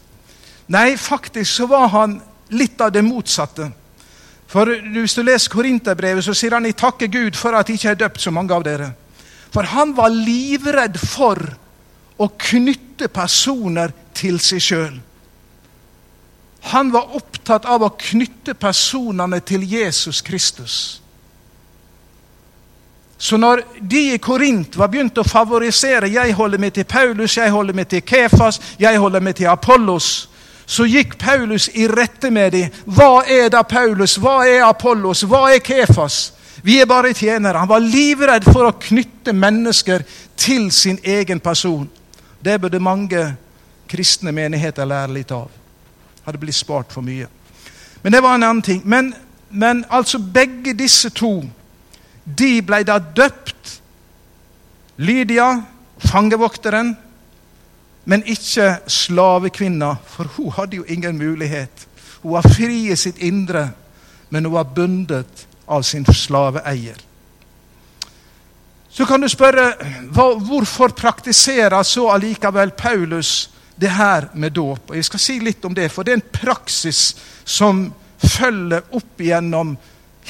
Nei, 0.72 0.94
faktisk 0.98 1.52
så 1.52 1.68
var 1.68 1.90
han 1.94 2.20
litt 2.56 2.82
av 2.82 2.94
det 2.94 3.04
motsatte. 3.06 3.70
For 4.50 4.70
Hvis 4.94 5.18
du 5.18 5.24
leser 5.24 5.52
Korinterbrevet, 5.54 6.26
så 6.26 6.34
sier 6.34 6.56
han 6.58 6.66
jeg 6.66 6.78
takker 6.80 7.12
Gud 7.12 7.38
for 7.38 7.54
at 7.58 7.70
jeg 7.70 7.80
ikke 7.80 7.92
er 7.94 8.02
døpt 8.06 8.24
så 8.24 8.34
mange 8.34 8.56
av 8.56 8.66
dere. 8.66 8.94
For 9.54 9.66
han 9.66 9.94
var 9.98 10.14
livredd 10.14 10.98
for 11.02 11.42
å 12.20 12.28
knytte 12.38 13.10
personer 13.14 13.94
til 14.18 14.40
seg 14.44 14.64
sjøl. 14.64 14.98
Han 16.74 16.92
var 16.92 17.16
opptatt 17.16 17.66
av 17.70 17.86
å 17.86 17.94
knytte 17.96 18.54
personene 18.60 19.40
til 19.46 19.64
Jesus 19.64 20.22
Kristus. 20.26 20.99
Så 23.22 23.38
når 23.38 23.62
de 23.82 24.14
i 24.14 24.18
Korint 24.18 24.78
var 24.80 24.88
begynt 24.88 25.18
å 25.20 25.28
favorisere 25.28 26.08
'jeg 26.08 26.34
holder 26.34 26.58
meg 26.58 26.74
til 26.74 26.84
Paulus', 26.84 27.38
'jeg 27.38 27.52
holder 27.52 27.74
meg 27.74 27.88
til 27.88 28.02
Kefas', 28.02 28.60
'jeg 28.80 29.00
holder 29.00 29.20
meg 29.20 29.36
til 29.36 29.48
Apollos', 29.48 30.28
så 30.66 30.86
gikk 30.86 31.18
Paulus 31.18 31.70
i 31.74 31.88
rette 31.88 32.32
med 32.32 32.52
dem. 32.52 32.70
Hva 32.86 33.24
er 33.28 33.50
da 33.50 33.62
Paulus? 33.62 34.16
Hva 34.18 34.48
er 34.48 34.64
Apollos? 34.64 35.24
Hva 35.24 35.56
er 35.56 35.60
Kefas? 35.60 36.34
Vi 36.64 36.80
er 36.80 36.86
bare 36.86 37.14
tjenere. 37.14 37.58
Han 37.58 37.68
var 37.68 37.80
livredd 37.80 38.44
for 38.44 38.68
å 38.68 38.78
knytte 38.80 39.34
mennesker 39.34 40.04
til 40.38 40.72
sin 40.72 41.00
egen 41.04 41.40
person. 41.40 41.90
Det 42.46 42.62
burde 42.62 42.80
mange 42.80 43.36
kristne 43.88 44.32
menigheter 44.32 44.86
lære 44.86 45.14
litt 45.14 45.32
av. 45.32 45.50
Hadde 46.26 46.38
blitt 46.38 46.56
spart 46.56 46.94
for 46.94 47.02
mye. 47.02 47.28
Men 48.04 48.12
det 48.12 48.24
var 48.24 48.36
en 48.36 48.44
annen 48.44 48.62
ting. 48.62 48.82
Men, 48.86 49.14
men 49.50 49.86
altså 49.90 50.20
begge 50.20 50.74
disse 50.74 51.10
to 51.10 51.44
de 52.24 52.62
ble 52.62 52.84
da 52.84 53.00
døpt. 53.00 53.76
Lydia, 55.00 55.64
fangevokteren, 56.00 56.96
men 58.10 58.24
ikke 58.28 58.80
slavekvinna, 58.88 59.94
for 60.06 60.28
hun 60.36 60.52
hadde 60.58 60.80
jo 60.80 60.88
ingen 60.88 61.18
mulighet. 61.18 61.88
Hun 62.24 62.34
var 62.34 62.48
fri 62.48 62.90
i 62.92 62.98
sitt 62.98 63.22
indre, 63.24 63.70
men 64.30 64.46
hun 64.46 64.54
var 64.54 64.74
bundet 64.76 65.46
av 65.68 65.86
sin 65.88 66.06
slaveeier. 66.06 66.98
Så 68.90 69.06
kan 69.06 69.22
du 69.22 69.30
spørre 69.30 69.70
hvorfor 70.12 70.92
praktiserer 70.98 71.84
så 71.84 72.10
allikevel 72.10 72.72
Paulus 72.72 73.52
det 73.80 73.92
her 73.94 74.28
med 74.34 74.52
dåp? 74.52 74.90
Og 74.90 74.96
Jeg 74.96 75.06
skal 75.06 75.20
si 75.20 75.40
litt 75.40 75.66
om 75.66 75.76
det, 75.76 75.92
for 75.92 76.04
det 76.04 76.12
er 76.12 76.20
en 76.20 76.32
praksis 76.34 77.16
som 77.46 77.86
følger 78.20 78.90
opp 78.92 79.22
igjennom 79.22 79.78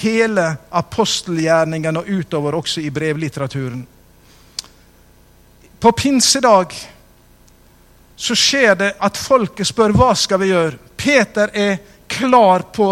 hele 0.01 0.45
apostelgjerningen 0.69 1.97
og 2.01 2.09
utover 2.09 2.57
også 2.59 2.81
i 2.81 2.91
brevlitteraturen. 2.93 3.85
På 5.79 5.91
pinsedag 5.91 6.73
så 8.15 8.35
skjer 8.35 8.75
det 8.75 8.89
at 8.99 9.17
folket 9.17 9.67
spør 9.67 9.93
hva 9.95 10.11
skal 10.17 10.41
vi 10.41 10.51
gjøre. 10.51 10.79
Peter 10.99 11.53
er 11.55 11.77
klar 12.11 12.65
på 12.75 12.89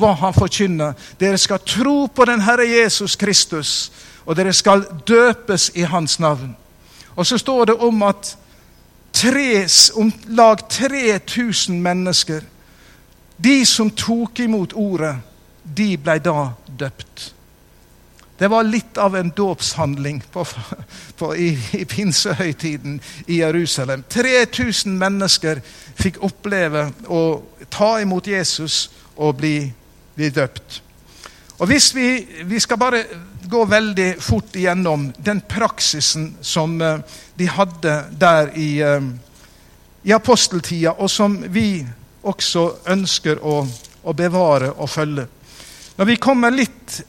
hva 0.00 0.12
han 0.22 0.32
forkynner. 0.32 0.94
Dere 1.20 1.38
skal 1.38 1.60
tro 1.66 2.06
på 2.08 2.24
den 2.24 2.40
Herre 2.40 2.64
Jesus 2.64 3.16
Kristus, 3.20 3.92
og 4.24 4.36
dere 4.38 4.54
skal 4.56 4.86
døpes 5.06 5.70
i 5.76 5.84
Hans 5.84 6.16
navn. 6.18 6.54
Og 7.16 7.26
så 7.26 7.38
står 7.38 7.72
det 7.72 7.76
om 7.84 8.02
at 8.08 8.36
tre, 9.12 9.66
om 10.00 10.12
lag 10.32 10.62
3000 10.68 11.82
mennesker, 11.82 12.40
de 13.36 13.66
som 13.66 13.90
tok 13.90 14.40
imot 14.40 14.72
ordet, 14.72 15.16
de 15.76 15.94
ble 16.00 16.18
da 16.24 16.50
døpt. 16.66 17.30
Det 18.40 18.48
var 18.48 18.64
litt 18.64 18.96
av 18.98 19.16
en 19.16 19.32
dåpshandling 19.36 20.22
på, 20.32 20.46
på, 21.18 21.36
i, 21.36 21.50
i 21.76 21.84
pinsehøytiden 21.84 23.00
i 23.26 23.42
Jerusalem. 23.42 24.04
3000 24.08 24.94
mennesker 24.96 25.60
fikk 26.00 26.22
oppleve 26.24 26.86
å 27.12 27.20
ta 27.68 27.98
imot 28.00 28.30
Jesus 28.32 28.86
og 29.20 29.36
bli, 29.42 29.68
bli 30.16 30.30
døpt. 30.32 30.80
Og 31.60 31.68
hvis 31.68 31.90
vi, 31.92 32.06
vi, 32.48 32.60
skal 32.64 32.80
bare 32.80 33.02
gå 33.44 33.64
veldig 33.68 34.14
fort 34.24 34.56
igjennom 34.56 35.10
den 35.20 35.42
praksisen 35.44 36.30
som 36.40 36.80
uh, 36.80 37.02
de 37.36 37.44
hadde 37.44 37.96
der 38.16 38.48
i, 38.56 38.70
uh, 38.80 39.04
i 40.02 40.14
aposteltida, 40.16 40.94
og 40.96 41.12
som 41.12 41.36
vi 41.52 41.82
også 42.24 42.64
ønsker 42.88 43.44
å, 43.44 43.60
å 44.00 44.16
bevare 44.16 44.72
og 44.72 44.88
følge. 44.88 45.26
Når 46.00 46.06
vi 46.06 46.16
kommer 46.16 46.50
litt, 46.50 47.02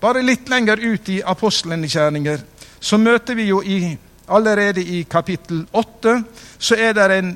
bare 0.00 0.20
litt 0.20 0.50
lenger 0.52 0.76
ut 0.76 1.08
i 1.08 1.22
apostelgjerninger, 1.24 2.40
så 2.80 2.98
møter 3.00 3.34
vi 3.34 3.46
jo 3.48 3.62
i, 3.64 3.94
allerede 4.28 4.82
i 4.84 4.98
kapittel 5.08 5.62
8 5.72 6.12
så 6.58 6.76
er, 6.76 7.00
en, 7.14 7.30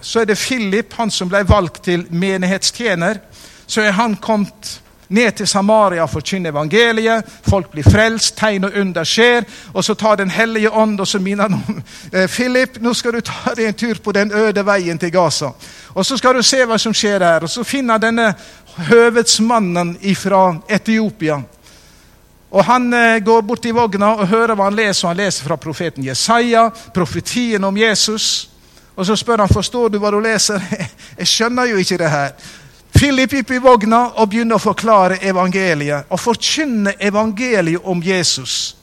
så 0.00 0.20
er 0.20 0.28
det 0.28 0.36
Philip, 0.36 0.92
han 1.00 1.08
som 1.08 1.30
ble 1.32 1.40
valgt 1.48 1.80
til 1.88 2.04
menighetstjener. 2.10 3.22
Så 3.64 3.86
er 3.86 3.96
han 3.96 4.18
kommet 4.20 4.74
ned 5.08 5.32
til 5.38 5.48
Samaria 5.48 6.04
for 6.04 6.18
å 6.18 6.20
forkynne 6.20 6.52
evangeliet. 6.52 7.24
Folk 7.48 7.72
blir 7.72 7.88
frelst, 7.88 8.36
tegn 8.36 8.68
og 8.68 8.76
under 8.76 9.08
skjer. 9.08 9.48
Og 9.72 9.84
så 9.84 9.96
tar 9.96 10.20
Den 10.20 10.30
hellige 10.30 10.70
ånd 10.70 11.00
og 11.00 11.08
så 11.08 11.18
minner 11.24 11.48
han 11.48 11.56
om 11.56 11.82
eh, 12.12 12.28
Philip, 12.28 12.76
nå 12.84 12.92
skal 12.94 13.16
du 13.16 13.20
ta 13.24 13.54
deg 13.56 13.72
en 13.72 13.80
tur 13.80 14.04
på 14.04 14.12
den 14.12 14.32
øde 14.32 14.66
veien 14.66 14.98
til 14.98 15.10
Gaza. 15.10 15.54
Og 15.94 16.06
så 16.06 16.16
skal 16.16 16.36
du 16.36 16.42
se 16.42 16.64
hva 16.64 16.76
som 16.78 16.92
skjer 16.94 17.24
her. 17.24 17.48
Og 17.48 17.50
så 17.50 17.64
finner 17.64 17.98
denne 17.98 18.34
høvedsmannen 18.78 19.96
fra 20.16 20.42
Etiopia. 20.68 21.42
Og 22.50 22.64
Han 22.64 22.92
eh, 22.94 23.18
går 23.18 23.42
bort 23.42 23.62
til 23.62 23.74
vogna 23.76 24.14
og 24.14 24.28
hører 24.28 24.54
hva 24.56 24.70
han 24.70 24.78
leser. 24.78 25.08
Han 25.08 25.18
leser 25.18 25.44
fra 25.44 25.58
profeten 25.60 26.04
Jesaja, 26.04 26.70
profetien 26.94 27.64
om 27.64 27.76
Jesus. 27.76 28.48
Og 28.94 29.06
Så 29.06 29.16
spør 29.16 29.44
han 29.44 29.52
forstår 29.52 29.88
du 29.88 29.98
hva 29.98 30.10
du 30.10 30.20
leser. 30.20 30.62
Jeg 31.18 31.28
skjønner 31.28 31.68
jo 31.68 31.76
ikke 31.76 31.98
det 32.00 32.10
her. 32.10 32.32
Philip 32.94 33.32
gikk 33.32 33.50
i 33.52 33.60
vogna 33.62 34.00
og 34.16 34.30
begynner 34.30 34.56
å 34.56 34.62
forklare 34.62 35.20
evangeliet. 35.22 36.08
Og 36.08 36.20
forkynne 36.20 36.96
evangeliet 36.98 37.84
om 37.84 38.00
Jesus. 38.02 38.77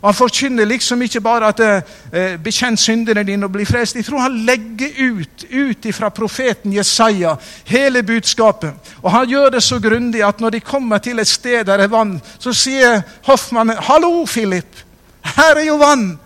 Og 0.00 0.08
Han 0.08 0.14
forkynner 0.14 0.64
liksom 0.64 1.02
ikke 1.02 1.20
bare 1.20 1.48
at 1.48 1.60
eh, 1.60 2.36
'bekjenn 2.38 2.76
syndene 2.76 3.22
dine 3.26 3.46
og 3.46 3.52
bli 3.52 3.64
frelst'. 3.64 3.96
Jeg 3.96 4.04
tror 4.04 4.20
han 4.20 4.44
legger 4.46 4.88
ut 5.10 5.44
ut 5.52 5.84
ifra 5.84 6.08
profeten 6.08 6.72
Jesaja 6.72 7.36
hele 7.64 8.02
budskapet. 8.02 8.72
Og 9.02 9.10
Han 9.10 9.28
gjør 9.28 9.50
det 9.50 9.62
så 9.62 9.80
grundig 9.80 10.22
at 10.22 10.40
når 10.40 10.50
de 10.50 10.60
kommer 10.60 10.98
til 10.98 11.18
et 11.18 11.28
sted 11.28 11.64
der 11.64 11.76
det 11.76 11.84
er 11.84 11.88
vann, 11.88 12.20
så 12.38 12.52
sier 12.52 13.02
hoffmannen 13.22 13.76
'Hallo, 13.76 14.26
Philip. 14.26 14.76
Her 15.22 15.56
er 15.56 15.66
jo 15.66 15.76
vann.' 15.76 16.18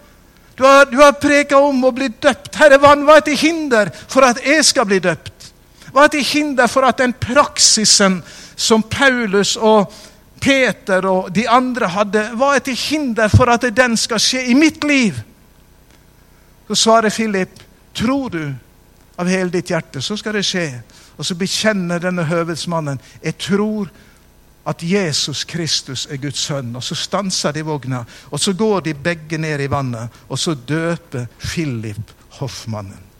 Du 0.54 0.64
har, 0.64 0.84
du 0.84 0.96
har 0.96 1.12
preka 1.12 1.56
om 1.58 1.84
å 1.84 1.90
bli 1.90 2.08
døpt. 2.08 2.56
Her 2.56 2.72
er 2.72 2.78
vann. 2.78 3.04
Hva 3.04 3.16
er 3.16 3.20
til 3.20 3.36
hinder 3.36 3.88
for 4.08 4.22
at 4.22 4.38
jeg 4.46 4.64
skal 4.64 4.84
bli 4.86 4.98
døpt? 4.98 5.32
Hva 5.92 6.04
er 6.04 6.08
til 6.08 6.24
hinder 6.24 6.66
for 6.66 6.84
at 6.86 6.98
den 6.98 7.12
praksisen 7.12 8.22
som 8.56 8.82
Paulus 8.82 9.56
og 9.56 9.92
Peter 10.42 11.06
og 11.06 11.30
de 11.34 11.46
andre 11.48 11.88
hadde, 11.94 12.24
var 12.38 12.58
til 12.58 12.78
hinder 12.78 13.30
for 13.30 13.50
at 13.52 13.68
den 13.76 13.96
skal 13.96 14.20
skje 14.22 14.42
i 14.50 14.56
mitt 14.58 14.82
liv. 14.84 15.20
Så 16.68 16.74
svarer 16.82 17.14
Philip, 17.14 17.60
tror 17.94 18.30
du 18.30 18.54
av 19.16 19.28
hele 19.28 19.52
ditt 19.52 19.70
hjerte, 19.70 20.02
så 20.02 20.16
skal 20.16 20.38
det 20.38 20.46
skje. 20.46 20.66
Og 21.18 21.26
så 21.26 21.36
bekjenner 21.38 22.00
denne 22.02 22.24
høvedsmannen, 22.26 22.98
jeg 23.22 23.38
tror 23.38 23.92
at 24.66 24.82
Jesus 24.82 25.44
Kristus 25.44 26.06
er 26.10 26.20
Guds 26.22 26.42
sønn. 26.46 26.74
Og 26.78 26.84
så 26.84 26.96
stanser 26.98 27.54
de 27.54 27.64
vogna, 27.66 28.02
og 28.30 28.40
så 28.40 28.54
går 28.56 28.86
de 28.88 28.94
begge 28.94 29.38
ned 29.38 29.62
i 29.62 29.70
vannet, 29.70 30.10
og 30.28 30.38
så 30.38 30.54
døper 30.54 31.28
Philip 31.38 32.14
hoffmannen. 32.38 33.10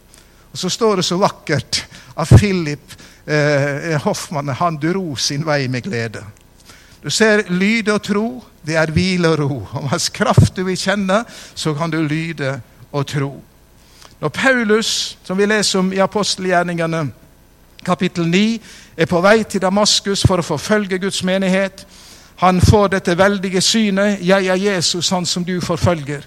Og 0.53 0.59
så 0.59 0.69
står 0.69 1.01
det 1.01 1.05
så 1.07 1.17
vakkert 1.17 1.85
at 2.17 2.29
Philip 2.29 2.95
eh, 3.27 3.97
hoffmannen 4.05 4.59
han 4.59 4.77
dro 4.81 5.17
sin 5.17 5.47
vei 5.47 5.65
med 5.69 5.87
glede. 5.87 6.25
Du 7.03 7.11
ser, 7.11 7.43
lyde 7.49 7.93
og 7.93 8.03
tro, 8.03 8.45
det 8.67 8.77
er 8.77 8.91
hvile 8.91 9.29
og 9.29 9.39
ro. 9.39 9.67
Om 9.75 9.89
hans 9.89 10.09
kraft 10.09 10.57
du 10.57 10.65
vil 10.65 10.79
kjenne, 10.79 11.25
så 11.55 11.75
kan 11.75 11.91
du 11.91 12.03
lyde 12.03 12.61
og 12.93 13.07
tro. 13.07 13.43
Når 14.21 14.29
Paulus, 14.29 15.19
som 15.25 15.39
vi 15.39 15.47
leser 15.47 15.79
om 15.79 15.93
i 15.93 15.99
apostelgjerningene 15.99 17.11
kapittel 17.85 18.29
9, 18.29 18.61
er 18.97 19.07
på 19.11 19.21
vei 19.21 19.43
til 19.43 19.63
Damaskus 19.63 20.23
for 20.23 20.39
å 20.39 20.47
forfølge 20.47 21.01
Guds 21.03 21.25
menighet, 21.27 21.87
han 22.43 22.61
får 22.61 22.89
dette 22.89 23.19
veldige 23.19 23.61
synet 23.61 24.19
'Jeg 24.21 24.47
er 24.47 24.55
Jesus, 24.55 25.09
han 25.09 25.27
som 25.27 25.45
du 25.45 25.61
forfølger'. 25.61 26.27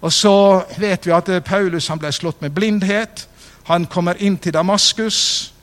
Og 0.00 0.12
Så 0.12 0.62
vet 0.78 1.06
vi 1.06 1.10
at 1.10 1.44
Paulus 1.44 1.90
ble 1.98 2.12
slått 2.12 2.42
med 2.42 2.50
blindhet. 2.50 3.28
Han 3.64 3.86
kommer 3.86 4.14
inn 4.18 4.36
til 4.38 4.52
Damaskus. 4.52 5.53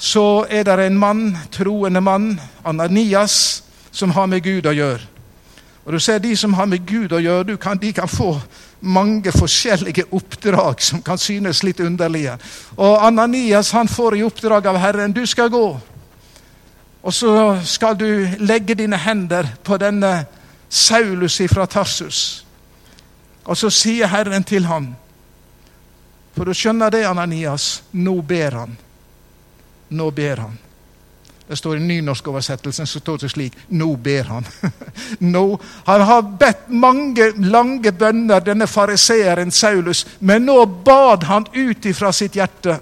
Så 0.00 0.46
er 0.48 0.64
det 0.64 0.86
en 0.86 0.98
mann, 0.98 1.38
troende 1.52 2.00
mann, 2.00 2.40
Ananias, 2.64 3.62
som 3.90 4.10
har 4.16 4.26
med 4.26 4.40
Gud 4.42 4.66
å 4.66 4.72
gjøre. 4.72 5.04
Og 5.84 5.92
du 5.92 6.00
ser 6.00 6.18
De 6.18 6.36
som 6.36 6.54
har 6.54 6.66
med 6.66 6.86
Gud 6.86 7.12
å 7.12 7.20
gjøre, 7.20 7.56
kan, 7.60 7.78
de 7.78 7.92
kan 7.92 8.08
få 8.08 8.38
mange 8.80 9.32
forskjellige 9.32 10.06
oppdrag 10.10 10.80
som 10.80 11.02
kan 11.02 11.18
synes 11.18 11.62
litt 11.62 11.80
underlige. 11.80 12.38
Og 12.76 13.04
Ananias 13.04 13.72
han 13.76 13.88
får 13.88 14.16
i 14.16 14.24
oppdrag 14.24 14.66
av 14.66 14.78
Herren 14.80 15.12
du 15.12 15.26
skal 15.26 15.50
gå. 15.52 15.80
Og 17.02 17.14
så 17.14 17.58
skal 17.64 17.96
du 17.96 18.28
legge 18.38 18.74
dine 18.74 18.96
hender 18.96 19.48
på 19.64 19.76
denne 19.80 20.24
Saulus 20.68 21.40
fra 21.52 21.66
Tarsus. 21.66 22.44
Og 23.44 23.56
så 23.56 23.70
sier 23.70 24.06
Herren 24.06 24.44
til 24.44 24.64
ham 24.64 24.94
For 26.36 26.46
du 26.46 26.54
skjønner 26.54 26.92
det, 26.94 27.02
Ananias, 27.04 27.82
nå 27.92 28.20
ber 28.22 28.54
han. 28.54 28.76
Nå 29.90 30.10
ber 30.10 30.36
han. 30.36 30.58
Det 31.50 31.56
står 31.56 31.76
i 31.76 31.80
nynorskoversettelsen 31.80 32.86
så 32.86 33.00
står 33.00 33.16
det 33.18 33.28
slik 33.32 33.56
Nå 33.74 33.96
ber 33.96 34.28
han. 34.28 34.44
nå. 35.18 35.58
Han 35.86 36.00
har 36.06 36.22
bedt 36.38 36.68
mange 36.68 37.32
lange 37.42 37.90
bønner, 37.92 38.40
denne 38.40 38.68
fariseeren 38.70 39.50
Saulus, 39.50 40.04
men 40.18 40.46
nå 40.46 40.62
bad 40.86 41.26
han 41.26 41.48
ut 41.54 41.90
ifra 41.90 42.12
sitt 42.12 42.38
hjerte. 42.38 42.78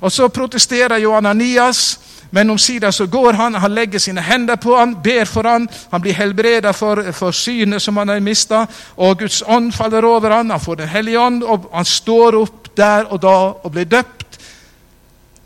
Og 0.00 0.12
Så 0.12 0.28
protesterer 0.28 0.96
jo 0.98 1.12
Ananias. 1.12 1.98
Men 2.30 2.50
omsider 2.50 2.90
så 2.90 3.06
går 3.06 3.32
han, 3.32 3.54
han 3.54 3.74
legger 3.74 3.98
sine 3.98 4.20
hender 4.20 4.56
på 4.56 4.74
han, 4.76 4.96
ber 5.02 5.24
for 5.24 5.46
han, 5.46 5.68
han 5.90 6.02
blir 6.02 6.12
helbreda 6.12 6.72
for, 6.72 7.12
for 7.12 7.32
synet 7.32 7.82
som 7.82 7.96
han 7.96 8.08
har 8.08 8.20
mista, 8.20 8.64
og 8.96 9.18
Guds 9.18 9.42
ånd 9.46 9.70
faller 9.72 10.04
over 10.04 10.34
han, 10.34 10.50
han 10.50 10.60
får 10.60 10.76
Den 10.76 10.88
hellige 10.88 11.20
ånd, 11.20 11.44
og 11.44 11.68
han 11.72 11.84
står 11.84 12.36
opp 12.40 12.76
der 12.76 13.06
og 13.12 13.22
da 13.22 13.36
og 13.62 13.72
blir 13.72 13.84
døpt 13.84 14.25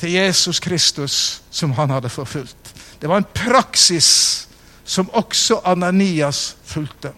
til 0.00 0.12
Jesus 0.12 0.60
Kristus, 0.60 1.42
som 1.50 1.72
han 1.76 1.90
hadde 1.90 2.08
forfulgt. 2.08 2.74
Det 3.00 3.08
var 3.08 3.20
en 3.20 3.32
praksis 3.34 4.48
som 4.84 5.10
også 5.12 5.60
Ananias 5.64 6.56
fulgte. 6.64 7.12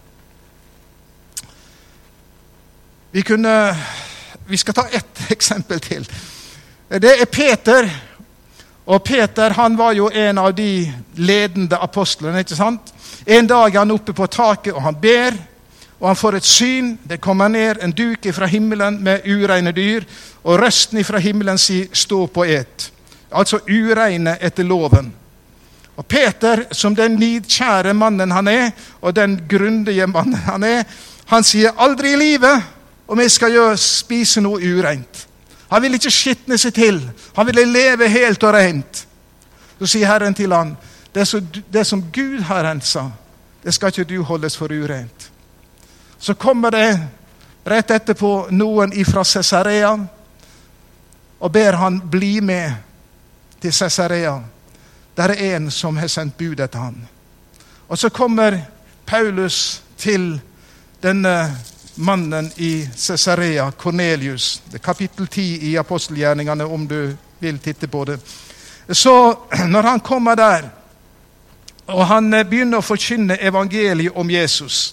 Vi, 3.13 3.23
kunne, 3.23 3.77
vi 4.47 4.57
skal 4.57 4.75
ta 4.75 4.87
ett 4.89 5.21
eksempel 5.35 5.81
til. 5.81 6.09
Det 6.89 7.21
er 7.21 7.25
Peter. 7.25 7.89
Og 8.85 9.05
Peter 9.05 9.55
han 9.55 9.77
var 9.79 9.93
jo 9.93 10.11
en 10.11 10.39
av 10.39 10.55
de 10.55 10.93
ledende 11.15 11.79
apostlene. 11.79 12.43
ikke 12.43 12.57
sant? 12.57 12.93
En 13.27 13.47
dag 13.47 13.75
er 13.75 13.79
han 13.79 13.95
oppe 13.95 14.13
på 14.13 14.27
taket 14.27 14.75
og 14.75 14.83
han 14.83 14.99
ber, 15.01 15.37
og 16.03 16.09
han 16.09 16.17
får 16.17 16.37
et 16.37 16.45
syn. 16.45 16.99
Det 17.09 17.21
kommer 17.23 17.49
ned 17.49 17.79
en 17.83 17.93
duk 17.95 18.27
fra 18.35 18.47
himmelen 18.51 18.97
med 19.05 19.23
ureine 19.23 19.71
dyr, 19.73 20.03
og 20.43 20.59
røsten 20.59 21.05
fra 21.05 21.19
himmelen 21.19 21.59
sier 21.59 21.87
'stå 21.93 22.27
på 22.27 22.45
et'. 22.45 22.91
Altså 23.33 23.59
ureine 23.69 24.37
etter 24.41 24.63
loven. 24.65 25.13
Og 25.97 26.07
Peter, 26.07 26.65
som 26.73 26.97
den 26.97 27.11
nidkjære 27.11 27.95
mannen 27.95 28.31
han 28.31 28.49
er, 28.49 28.71
og 29.01 29.17
den 29.17 29.41
grundige 29.49 30.07
mannen 30.07 30.35
han 30.35 30.65
er, 30.65 30.83
han 31.27 31.45
sier 31.45 31.71
aldri 31.79 32.13
i 32.13 32.17
livet 32.17 32.63
om 33.09 33.21
jeg 33.21 33.31
skal 33.31 33.53
gjøre, 33.53 33.77
spise 33.77 34.41
noe 34.41 34.59
ureint. 34.59 35.29
Han 35.71 35.83
vil 35.83 35.95
ikke 35.95 36.11
skitne 36.11 36.59
seg 36.59 36.75
til. 36.75 37.11
Han 37.37 37.47
ville 37.47 37.65
leve 37.65 38.09
helt 38.09 38.43
og 38.43 38.55
rent. 38.55 39.07
Så 39.79 39.87
sier 39.87 40.07
Herren 40.07 40.35
til 40.35 40.53
han, 40.53 40.77
det, 41.15 41.87
som 41.87 42.05
Gud 42.13 42.41
har 42.41 42.71
rensa, 42.71 43.11
det 43.65 43.75
skal 43.75 43.89
ikke 43.89 44.05
du 44.05 44.23
holdes 44.23 44.57
for 44.57 44.67
urent. 44.67 45.32
Så 46.23 46.35
kommer 46.35 46.71
det 46.71 46.99
rett 47.65 47.91
etterpå 47.91 48.47
noen 48.55 48.93
ifra 48.95 49.25
Cesarea 49.27 49.91
og 51.39 51.51
ber 51.51 51.73
han 51.73 51.97
bli 52.11 52.37
med 52.41 52.77
til 53.59 53.75
Cesarea. 53.75 54.37
Det 55.17 55.25
er 55.25 55.57
en 55.57 55.67
som 55.71 55.99
har 55.99 56.07
sendt 56.07 56.37
bud 56.39 56.63
etter 56.63 56.79
han. 56.79 57.01
Og 57.89 57.99
så 57.99 58.13
kommer 58.15 58.61
Paulus 59.07 59.83
til 59.99 60.39
denne 61.03 61.57
mannen 61.97 62.53
i 62.57 62.87
Cesarea, 62.97 63.71
Kornelius. 63.71 64.63
Det 64.71 64.79
er 64.79 64.87
kapittel 64.87 65.27
10 65.27 65.59
i 65.73 65.77
apostelgjerningene, 65.77 66.65
om 66.65 66.87
du 66.87 67.17
vil 67.41 67.59
titte 67.59 67.91
på 67.91 68.05
det. 68.05 68.21
Så 68.93 69.35
når 69.75 69.83
han 69.83 70.01
kommer 70.01 70.35
der, 70.35 70.71
og 71.87 72.07
han 72.07 72.31
begynner 72.31 72.79
å 72.79 72.91
forkynne 72.95 73.43
evangeliet 73.43 74.15
om 74.15 74.31
Jesus 74.31 74.93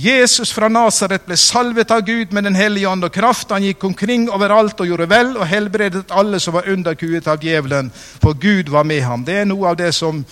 Jesus 0.00 0.52
fra 0.52 0.68
Nasaret 0.68 1.26
ble 1.26 1.36
salvet 1.36 1.90
av 1.90 2.00
Gud 2.00 2.32
med 2.32 2.44
Den 2.44 2.54
hellige 2.56 2.88
ånd 2.88 3.04
og 3.04 3.12
kraft. 3.12 3.50
Han 3.52 3.64
gikk 3.66 3.84
omkring 3.84 4.30
overalt 4.32 4.78
og 4.80 4.88
gjorde 4.88 5.08
vel 5.10 5.34
og 5.36 5.44
helbredet 5.44 6.14
alle 6.16 6.38
som 6.40 6.56
var 6.56 6.68
underkuet 6.72 7.26
av 7.28 7.42
djevelen, 7.44 7.90
for 7.92 8.32
Gud 8.32 8.70
var 8.72 8.86
med 8.88 9.02
ham. 9.04 9.26
Det 9.26 9.42
er 9.42 9.50
noe 9.50 9.68
av 9.68 9.76
det 9.76 9.90
som, 9.92 10.22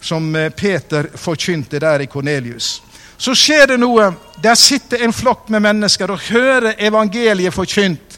som 0.00 0.30
eh, 0.36 0.48
Peter 0.56 1.10
forkynte 1.20 1.82
der 1.82 2.00
i 2.00 2.08
Kornelius. 2.08 2.78
Så 3.20 3.34
skjer 3.36 3.74
det 3.74 3.76
noe. 3.82 4.08
Der 4.40 4.56
sitter 4.56 5.04
en 5.04 5.12
flokk 5.12 5.50
med 5.52 5.66
mennesker 5.68 6.14
og 6.14 6.24
hører 6.30 6.80
evangeliet 6.80 7.52
forkynt. 7.52 8.16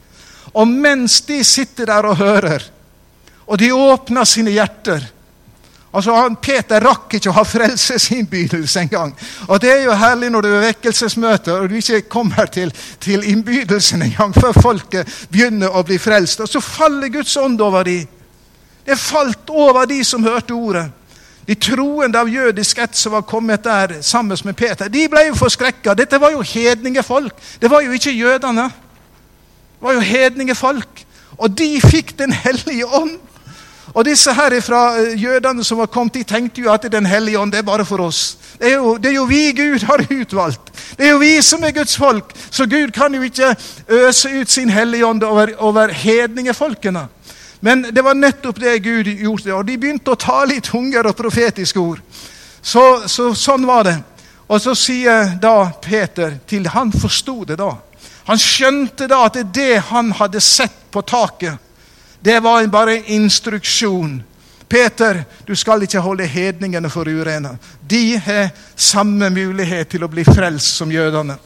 Og 0.54 0.68
mens 0.70 1.18
de 1.26 1.40
sitter 1.42 1.90
der 1.90 2.06
og 2.12 2.20
hører, 2.22 2.62
og 3.50 3.58
de 3.58 3.72
åpner 3.74 4.28
sine 4.28 4.54
hjerter 4.54 5.08
Altså, 5.92 6.14
Peter 6.40 6.81
rakk 6.81 7.18
ikke 7.18 7.28
å 7.28 7.37
ha 7.37 7.42
frelsesinnbydelse 7.44 8.81
engang. 8.81 9.11
Og 9.48 9.61
det 9.61 9.74
er 9.74 9.83
jo 9.85 9.96
herlig 10.00 10.31
når 10.33 10.46
det 10.46 10.52
er 10.52 10.64
vekkelsesmøte 10.70 11.52
og 11.52 11.68
du 11.68 11.76
ikke 11.76 12.07
kommer 12.09 12.48
til, 12.48 12.72
til 13.00 13.26
innbydelsen 13.28 14.07
engang 14.07 14.33
før 14.33 14.57
folket 14.57 15.11
begynner 15.28 15.76
å 15.76 15.85
bli 15.85 15.98
frelst. 16.00 16.40
Og 16.40 16.48
så 16.48 16.64
faller 16.64 17.12
Guds 17.12 17.37
ånd 17.37 17.61
over 17.61 17.85
dem. 17.85 18.09
Det 18.87 18.96
falt 18.98 19.50
over 19.52 19.85
de 19.87 20.00
som 20.05 20.24
hørte 20.24 20.57
ordet. 20.57 20.88
De 21.46 21.55
troende 21.59 22.18
av 22.18 22.31
jødisk 22.31 22.78
ett 22.78 22.96
som 22.96 23.12
var 23.12 23.26
kommet 23.28 23.64
der 23.64 23.98
sammen 24.02 24.38
med 24.44 24.57
Peter, 24.57 24.88
de 24.88 25.09
ble 25.11 25.26
jo 25.26 25.35
forskrekka. 25.37 25.94
Dette 25.98 26.20
var 26.22 26.33
jo 26.33 26.40
hedningefolk. 26.40 27.35
Det 27.61 27.70
var 27.70 27.83
jo 27.83 27.92
ikke 27.92 28.14
jødene. 28.14 28.68
Det 28.70 29.85
var 29.85 29.98
jo 29.98 30.07
hedningefolk. 30.07 31.05
Og 31.38 31.50
de 31.59 31.81
fikk 31.81 32.18
Den 32.18 32.33
hellige 32.33 32.87
ånd. 32.87 33.18
Og 33.94 34.05
disse 34.05 34.33
her 34.33 34.55
fra 34.64 34.83
eh, 34.98 35.22
jødene 35.22 35.64
som 35.64 35.78
var 35.78 35.90
kommet, 35.92 36.14
de 36.14 36.22
tenkte 36.24 36.61
jo 36.61 36.72
at 36.72 36.87
Den 36.92 37.07
hellige 37.07 37.38
ånd 37.38 37.52
det 37.52 37.59
er 37.59 37.62
bare 37.62 37.85
for 37.85 38.00
oss. 38.00 38.38
Det 38.59 38.70
er, 38.70 38.74
jo, 38.74 38.96
det 38.96 39.11
er 39.11 39.14
jo 39.14 39.24
vi 39.24 39.52
Gud 39.52 39.85
har 39.85 40.07
utvalgt. 40.11 40.72
Det 40.98 41.07
er 41.07 41.11
jo 41.11 41.18
vi 41.18 41.42
som 41.42 41.64
er 41.64 41.70
Guds 41.70 41.96
folk. 41.96 42.33
Så 42.50 42.66
Gud 42.66 42.90
kan 42.90 43.14
jo 43.14 43.22
ikke 43.22 43.57
øse 43.88 44.31
ut 44.40 44.50
sin 44.50 44.70
hellige 44.70 45.07
ånd 45.07 45.22
over, 45.22 45.52
over 45.59 45.88
hedningefolkene. 45.88 47.07
Men 47.61 47.83
det 47.83 48.05
var 48.05 48.14
nettopp 48.14 48.61
det 48.61 48.83
Gud 48.83 49.05
gjorde. 49.05 49.55
Og 49.55 49.66
de 49.66 49.78
begynte 49.78 50.11
å 50.11 50.18
tale 50.18 50.57
i 50.57 50.61
tunger 50.64 51.07
og 51.07 51.16
profetiske 51.16 51.81
ord. 51.81 52.00
Så, 52.62 53.02
så, 53.07 53.35
sånn 53.35 53.66
var 53.66 53.85
det. 53.85 53.96
Og 54.48 54.61
så 54.61 54.74
sier 54.74 55.37
da 55.42 55.70
Peter 55.83 56.38
til 56.48 56.66
Han 56.68 56.92
forsto 56.92 57.44
det 57.44 57.59
da. 57.61 57.74
Han 58.24 58.38
skjønte 58.38 59.07
da 59.11 59.24
at 59.26 59.37
det 59.37 59.42
er 59.42 59.52
det 59.55 59.85
han 59.90 60.12
hadde 60.14 60.40
sett 60.40 60.74
på 60.90 61.02
taket 61.02 61.59
det 62.22 62.40
var 62.40 62.66
bare 62.66 62.96
en 62.96 63.04
instruksjon. 63.04 64.22
Peter, 64.68 65.24
du 65.46 65.56
skal 65.56 65.82
ikke 65.82 66.00
holde 66.00 66.24
hedningene 66.24 66.90
for 66.90 67.08
urene. 67.08 67.56
De 67.80 68.16
har 68.16 68.52
samme 68.76 69.28
mulighet 69.30 69.90
til 69.92 70.04
å 70.04 70.08
bli 70.08 70.24
frelst 70.24 70.78
som 70.78 70.92
jødene. 70.92 71.37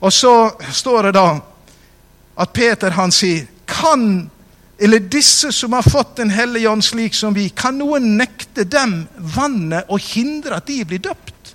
Og 0.00 0.12
så 0.12 0.50
står 0.72 1.08
det 1.08 1.14
da 1.16 1.28
at 2.38 2.52
Peter 2.52 2.92
han 2.98 3.14
sier 3.14 3.46
kan 3.66 4.28
eller 4.78 5.02
disse 5.10 5.52
som 5.52 5.72
har 5.72 5.82
fått 5.82 6.16
Den 6.16 6.30
hellige 6.30 6.68
ånd 6.70 6.84
slik 6.84 7.14
som 7.14 7.34
vi, 7.34 7.48
kan 7.48 7.78
noen 7.78 8.12
nekte 8.18 8.62
dem 8.64 9.00
vannet 9.16 9.90
og 9.90 9.98
hindre 10.02 10.58
at 10.58 10.66
de 10.66 10.84
blir 10.86 11.02
døpt? 11.02 11.54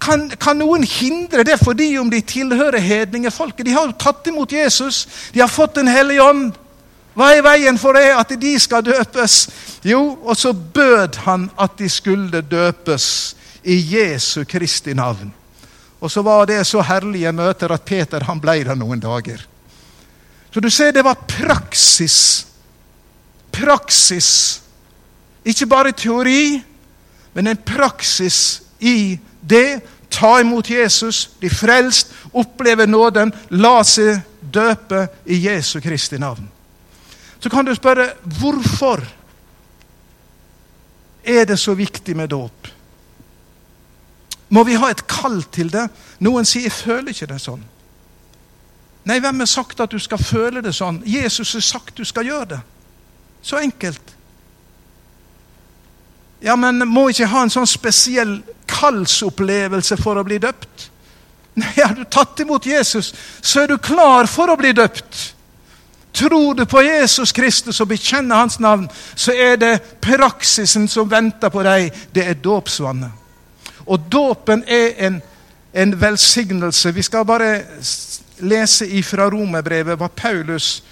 Kan, 0.00 0.30
kan, 0.40 0.58
noen 0.58 0.86
hindre 0.86 1.44
det 1.44 1.58
fordi 1.60 1.92
om 1.98 2.10
de 2.10 2.22
tilhører 2.22 2.80
hedningefolket? 2.80 3.66
De 3.66 3.74
har 3.74 3.88
jo 3.88 3.98
tatt 3.98 4.30
imot 4.30 4.52
Jesus, 4.52 5.06
de 5.34 5.42
har 5.42 5.50
fått 5.50 5.74
Den 5.74 5.90
hellige 5.90 6.22
ånd. 6.22 6.52
Hva 7.14 7.32
er 7.34 7.42
veien 7.42 7.78
for 7.78 7.96
det 7.98 8.12
at 8.14 8.32
de 8.40 8.54
skal 8.60 8.84
døpes? 8.86 9.48
Jo, 9.84 10.18
og 10.22 10.36
så 10.36 10.52
bød 10.52 11.20
han 11.26 11.48
at 11.58 11.76
de 11.78 11.88
skulle 11.88 12.42
døpes 12.42 13.36
i 13.64 13.76
Jesu 13.96 14.44
Kristi 14.48 14.94
navn. 14.94 15.32
Og 16.00 16.10
så 16.10 16.22
var 16.22 16.46
det 16.46 16.62
så 16.66 16.82
herlige 16.82 17.32
møter 17.32 17.72
at 17.74 17.84
Peter 17.84 18.24
han 18.24 18.40
ble 18.40 18.62
der 18.64 18.78
noen 18.78 19.00
dager. 19.00 19.42
Så 20.50 20.60
du 20.60 20.70
ser, 20.70 20.92
det 20.92 21.04
var 21.04 21.18
praksis. 21.28 22.46
Praksis. 23.52 24.62
Ikke 25.44 25.66
bare 25.66 25.92
teori, 25.92 26.62
men 27.34 27.46
en 27.46 27.56
praksis 27.56 28.62
i 28.80 29.18
det. 29.40 29.80
Ta 30.10 30.40
imot 30.40 30.70
Jesus, 30.70 31.28
bli 31.38 31.48
frelst, 31.48 32.10
oppleve 32.34 32.86
nåden, 32.86 33.30
la 33.50 33.76
seg 33.86 34.24
døpe 34.40 35.04
i 35.30 35.38
Jesu 35.44 35.78
Kristi 35.80 36.18
navn. 36.18 36.48
Så 37.40 37.50
kan 37.50 37.64
du 37.64 37.74
spørre 37.74 38.12
hvorfor 38.40 39.04
er 41.24 41.44
det 41.44 41.58
så 41.58 41.74
viktig 41.74 42.16
med 42.16 42.28
dåp? 42.28 42.68
Må 44.50 44.64
vi 44.64 44.74
ha 44.74 44.90
et 44.90 45.06
kall 45.06 45.42
til 45.52 45.70
det? 45.72 45.88
Noen 46.18 46.44
sier 46.44 46.62
'jeg 46.62 46.72
føler 46.72 47.10
ikke 47.10 47.26
det 47.26 47.40
sånn'. 47.40 47.64
Nei, 49.04 49.18
hvem 49.20 49.38
har 49.38 49.46
sagt 49.46 49.80
at 49.80 49.90
du 49.90 49.98
skal 49.98 50.18
føle 50.18 50.60
det 50.60 50.74
sånn? 50.74 51.02
Jesus 51.06 51.52
har 51.52 51.60
sagt 51.60 51.96
du 51.96 52.04
skal 52.04 52.26
gjøre 52.26 52.48
det. 52.48 52.60
Så 53.42 53.56
enkelt. 53.56 54.14
Ja, 56.40 56.56
men 56.56 56.88
må 56.88 57.08
ikke 57.08 57.26
ha 57.26 57.42
en 57.42 57.50
sånn 57.50 57.66
spesiell 57.66 58.42
kallsopplevelse 58.66 59.96
for 59.96 60.20
å 60.20 60.24
bli 60.24 60.38
døpt? 60.38 60.90
Nei, 61.60 61.72
har 61.76 61.94
du 61.94 62.04
tatt 62.04 62.40
imot 62.40 62.66
Jesus, 62.66 63.12
så 63.42 63.62
er 63.62 63.66
du 63.72 63.78
klar 63.78 64.28
for 64.30 64.52
å 64.52 64.56
bli 64.56 64.72
døpt. 64.72 65.34
Tror 66.12 66.54
du 66.54 66.64
på 66.66 66.82
Jesus 66.82 67.32
Kristus 67.32 67.80
og 67.80 67.88
bekjenner 67.88 68.36
hans 68.36 68.60
navn, 68.60 68.88
så 69.14 69.32
er 69.32 69.56
det 69.56 69.80
praksisen 70.02 70.88
som 70.88 71.10
venter 71.10 71.48
på 71.48 71.62
deg. 71.62 71.90
Det 72.14 72.26
er 72.26 72.40
dåpsvannet. 72.42 73.10
Og 73.86 74.00
dåpen 74.12 74.64
er 74.66 75.06
en, 75.06 75.20
en 75.72 76.00
velsignelse. 76.00 76.94
Vi 76.94 77.02
skal 77.02 77.24
bare 77.24 77.62
lese 78.40 78.86
ifra 78.86 79.30
romerbrevet 79.30 79.98
hva 79.98 80.08
Paulus 80.08 80.82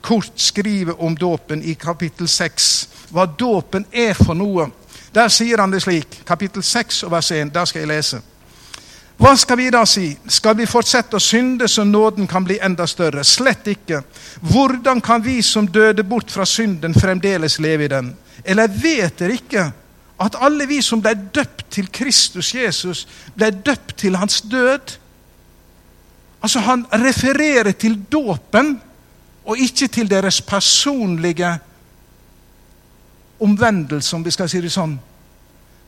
kort 0.00 0.32
skriver 0.36 1.02
om 1.02 1.16
dåpen 1.16 1.62
i 1.62 1.74
kapittel 1.74 2.28
6. 2.28 2.88
Hva 3.10 3.26
dåpen 3.26 3.86
er 3.92 4.14
for 4.14 4.34
noe. 4.38 4.68
Der 5.14 5.28
sier 5.32 5.58
han 5.58 5.72
det 5.72 5.82
slik. 5.82 6.20
Kapittel 6.26 6.62
6 6.62 7.02
og 7.02 7.12
vers 7.12 7.30
1. 7.34 7.54
Der 7.54 7.64
skal 7.64 7.84
jeg 7.84 7.88
lese. 7.88 8.20
Hva 9.18 9.32
skal 9.36 9.58
vi 9.58 9.70
da 9.74 9.80
si? 9.86 10.12
Skal 10.30 10.54
vi 10.60 10.66
fortsette 10.70 11.18
å 11.18 11.22
synde 11.22 11.66
så 11.68 11.82
nåden 11.84 12.28
kan 12.30 12.44
bli 12.46 12.60
enda 12.62 12.86
større? 12.86 13.24
Slett 13.26 13.66
ikke. 13.66 14.04
Hvordan 14.46 15.02
kan 15.02 15.24
vi 15.24 15.40
som 15.42 15.66
døde 15.66 16.04
bort 16.06 16.30
fra 16.30 16.46
synden, 16.46 16.94
fremdeles 16.94 17.58
leve 17.58 17.88
i 17.88 17.90
den? 17.90 18.12
Eller 18.44 18.70
vet 18.70 19.18
dere 19.18 19.34
ikke 19.34 19.66
at 20.22 20.38
alle 20.38 20.68
vi 20.70 20.78
som 20.82 21.02
ble 21.02 21.16
døpt 21.34 21.66
til 21.74 21.90
Kristus 21.90 22.52
Jesus, 22.54 23.04
ble 23.34 23.50
døpt 23.50 23.96
til 24.04 24.18
hans 24.18 24.40
død? 24.46 24.94
Altså 26.38 26.62
Han 26.62 26.86
refererer 26.92 27.72
til 27.72 27.98
dåpen, 28.12 28.76
og 29.48 29.58
ikke 29.58 29.88
til 29.88 30.10
deres 30.10 30.42
personlige 30.42 31.56
omvendelse, 33.40 34.16
om 34.16 34.24
vi 34.24 34.30
skal 34.30 34.48
si 34.50 34.60
det 34.60 34.70
sånn. 34.70 34.98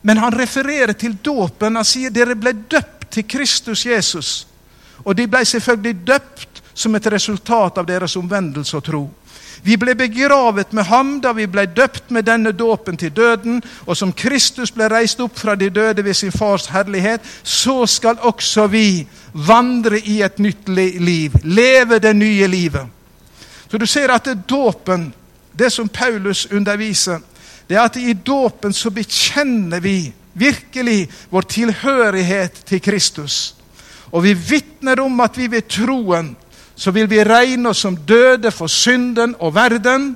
Men 0.02 0.18
han 0.18 0.32
refererer 0.32 0.96
til 0.96 1.18
dåpen. 1.22 1.76
Han 1.76 1.84
sier 1.84 2.10
dere 2.10 2.34
ble 2.34 2.54
døpt 2.56 2.99
til 3.10 3.26
Kristus 3.28 3.86
Jesus. 3.86 4.46
Og 5.04 5.16
de 5.16 5.26
ble 5.26 5.44
selvfølgelig 5.44 6.06
døpt 6.06 6.62
som 6.74 6.94
et 6.94 7.06
resultat 7.12 7.78
av 7.78 7.88
deres 7.88 8.16
omvendelse 8.16 8.76
og 8.76 8.84
tro. 8.84 9.02
Vi 9.62 9.76
ble 9.76 9.94
begravet 9.94 10.72
med 10.72 10.86
ham 10.88 11.18
da 11.20 11.34
vi 11.36 11.44
ble 11.50 11.66
døpt 11.76 12.10
med 12.14 12.24
denne 12.24 12.52
dåpen 12.56 12.96
til 12.96 13.12
døden, 13.12 13.60
og 13.84 13.96
som 13.96 14.12
Kristus 14.12 14.72
ble 14.72 14.88
reist 14.88 15.20
opp 15.20 15.36
fra 15.38 15.54
de 15.54 15.68
døde 15.70 16.04
ved 16.04 16.16
sin 16.16 16.32
fars 16.32 16.70
herlighet, 16.72 17.20
så 17.42 17.84
skal 17.86 18.22
også 18.24 18.66
vi 18.72 19.04
vandre 19.32 20.00
i 20.00 20.22
et 20.24 20.38
nytt 20.38 20.68
liv, 20.68 21.36
leve 21.44 21.98
det 22.00 22.14
nye 22.16 22.46
livet. 22.48 22.86
Så 23.70 23.78
du 23.78 23.86
ser 23.86 24.10
at 24.14 24.24
det 24.24 24.48
dåpen, 24.48 25.12
det 25.52 25.72
som 25.72 25.88
Paulus 25.88 26.46
underviser, 26.52 27.20
det 27.68 27.76
er 27.76 27.84
at 27.84 28.00
i 28.00 28.12
dåpen 28.12 28.72
så 28.72 28.90
bekjenner 28.90 29.80
vi 29.80 30.12
virkelig 30.34 31.08
vår 31.30 31.48
tilhørighet 31.48 32.62
til 32.66 32.80
Kristus. 32.80 33.54
Og 34.12 34.24
vi 34.24 34.34
vitner 34.34 35.00
om 35.02 35.20
at 35.20 35.36
vi 35.38 35.50
ved 35.50 35.68
troen 35.70 36.34
så 36.80 36.90
vil 36.96 37.10
vi 37.10 37.20
regne 37.24 37.68
oss 37.68 37.82
som 37.84 37.96
døde 38.08 38.48
for 38.50 38.70
synden 38.72 39.34
og 39.38 39.52
verden, 39.54 40.14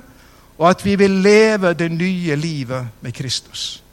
og 0.57 0.69
at 0.69 0.81
vi 0.85 0.95
vil 0.97 1.19
leve 1.21 1.75
det 1.77 1.91
nye 1.91 2.35
livet 2.35 2.87
med 3.05 3.13
Kristus. 3.13 3.83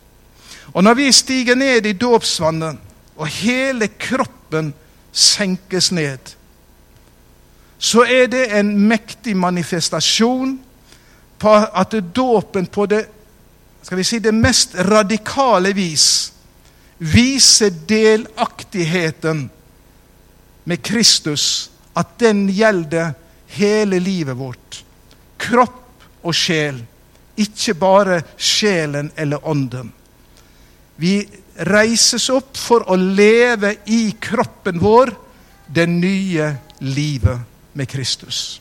Og 0.73 0.85
når 0.85 0.95
vi 0.95 1.13
stiger 1.13 1.55
ned 1.55 1.87
i 1.87 1.93
dåpsvannet, 1.93 2.79
og 3.17 3.27
hele 3.29 3.91
kroppen 4.01 4.73
senkes 5.13 5.91
ned, 5.93 6.33
så 7.79 8.07
er 8.09 8.31
det 8.33 8.47
en 8.57 8.73
mektig 8.89 9.37
manifestasjon 9.37 10.55
på 11.39 11.53
at 11.53 11.97
dåpen 12.17 12.67
på 12.67 12.87
det 12.87 13.05
skal 13.83 13.99
vi 13.99 14.05
si, 14.05 14.18
det 14.18 14.33
mest 14.33 14.75
radikale 14.75 15.73
vis 15.77 16.33
viser 17.03 17.71
delaktigheten 17.88 19.51
med 20.64 20.83
Kristus, 20.83 21.71
at 21.95 22.14
den 22.23 22.47
gjelder 22.49 23.12
hele 23.59 23.99
livet 23.99 24.38
vårt. 24.38 24.85
Kropp 25.37 26.05
og 26.23 26.35
sjel. 26.35 26.79
Ikke 27.37 27.75
bare 27.75 28.21
sjelen 28.37 29.11
eller 29.16 29.42
ånden. 29.49 29.90
Vi 30.97 31.16
reises 31.68 32.29
opp 32.31 32.57
for 32.57 32.87
å 32.88 32.97
leve 32.97 33.75
i 33.90 34.12
kroppen 34.21 34.79
vår 34.81 35.11
det 35.66 35.88
nye 35.90 36.53
livet 36.85 37.40
med 37.73 37.88
Kristus. 37.90 38.61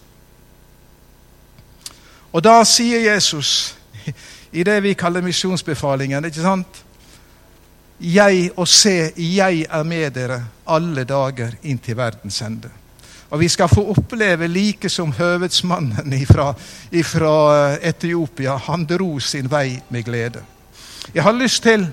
Og 2.31 2.41
da 2.43 2.61
sier 2.67 3.03
Jesus 3.03 3.75
i 4.51 4.63
det 4.63 4.79
vi 4.81 4.93
kaller 4.95 5.21
misjonsbefalingen. 5.21 6.25
ikke 6.25 6.41
sant? 6.41 6.83
Jeg 8.01 8.49
og 8.57 8.67
se, 8.67 9.13
jeg 9.15 9.65
er 9.69 9.83
med 9.83 10.13
dere 10.15 10.39
alle 10.65 11.03
dager 11.05 11.53
inntil 11.63 11.97
verdens 11.97 12.41
ende. 12.41 12.69
Og 13.31 13.39
vi 13.39 13.47
skal 13.47 13.69
få 13.71 13.83
oppleve 13.93 14.47
like 14.51 14.89
som 14.89 15.13
høvedsmannen 15.15 16.15
fra 16.27 16.49
ifra 16.91 17.77
Etiopia. 17.77 18.57
Han 18.67 18.85
dro 18.85 19.19
sin 19.19 19.47
vei 19.51 19.79
med 19.89 20.03
glede. 20.03 20.43
Jeg 21.13 21.23
har 21.23 21.33
lyst 21.33 21.63
til 21.63 21.87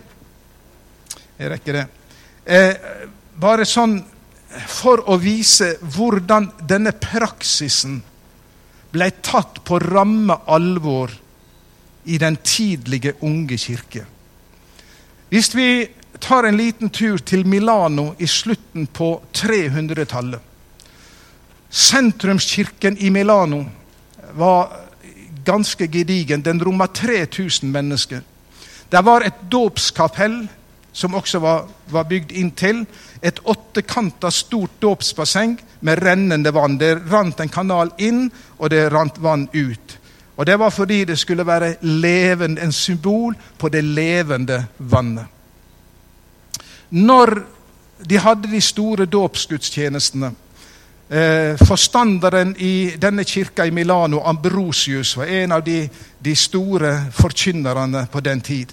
Jeg 1.39 1.51
rekker 1.53 1.73
det. 1.73 1.87
Eh, 2.45 2.75
bare 3.39 3.63
sånn 3.63 4.01
for 4.67 5.05
å 5.07 5.15
vise 5.23 5.77
hvordan 5.95 6.49
denne 6.67 6.91
praksisen 6.99 8.01
ble 8.91 9.11
tatt 9.23 9.61
på 9.63 9.79
ramme 9.79 10.35
alvor 10.51 11.13
i 12.09 12.19
den 12.19 12.37
tidlige, 12.45 13.13
unge 13.21 13.59
kirke. 13.59 14.05
Hvis 15.29 15.55
vi 15.55 15.89
tar 16.21 16.49
en 16.49 16.57
liten 16.57 16.91
tur 16.91 17.19
til 17.19 17.47
Milano 17.47 18.15
i 18.19 18.27
slutten 18.27 18.87
på 18.87 19.21
300-tallet 19.37 20.41
Sentrumskirken 21.69 22.97
i 22.99 23.11
Milano 23.11 23.65
var 24.33 24.73
ganske 25.45 25.87
gedigen. 25.87 26.43
Den 26.43 26.65
romma 26.65 26.87
3000 26.87 27.73
mennesker. 27.73 28.21
Det 28.89 29.05
var 29.05 29.21
et 29.21 29.43
dåpskapell 29.53 30.47
som 30.93 31.15
også 31.15 31.39
var, 31.39 31.69
var 31.93 32.05
bygd 32.05 32.33
inntil. 32.33 32.87
Et 33.23 33.39
åttekanta 33.45 34.31
stort 34.31 34.81
dåpsbasseng 34.81 35.59
med 35.81 36.03
rennende 36.03 36.51
vann. 36.55 36.79
Det 36.79 36.95
rant 37.11 37.41
en 37.41 37.53
kanal 37.53 37.93
inn, 37.99 38.31
og 38.59 38.71
det 38.71 38.89
rant 38.93 39.21
vann 39.23 39.49
ut. 39.53 39.88
Og 40.39 40.47
Det 40.47 40.59
var 40.59 40.71
fordi 40.71 41.05
det 41.05 41.19
skulle 41.19 41.47
være 41.47 41.75
levende, 41.81 42.63
en 42.63 42.73
symbol 42.73 43.37
på 43.59 43.69
det 43.69 43.85
levende 43.85 44.67
vannet. 44.79 45.25
Når 46.91 47.39
de 48.11 48.19
hadde 48.19 48.53
de 48.53 48.61
store 48.61 49.07
dåpsgudstjenestene 49.07 50.31
eh, 51.11 51.57
Forstanderen 51.67 52.57
i 52.59 52.91
denne 53.03 53.25
kirka 53.25 53.65
i 53.65 53.71
Milano, 53.71 54.21
Ambrosius, 54.25 55.17
var 55.17 55.25
en 55.25 55.53
av 55.53 55.65
de, 55.65 55.89
de 56.25 56.37
store 56.37 57.05
forkynnerne 57.11 58.07
på 58.13 58.21
den 58.21 58.41
tid. 58.41 58.67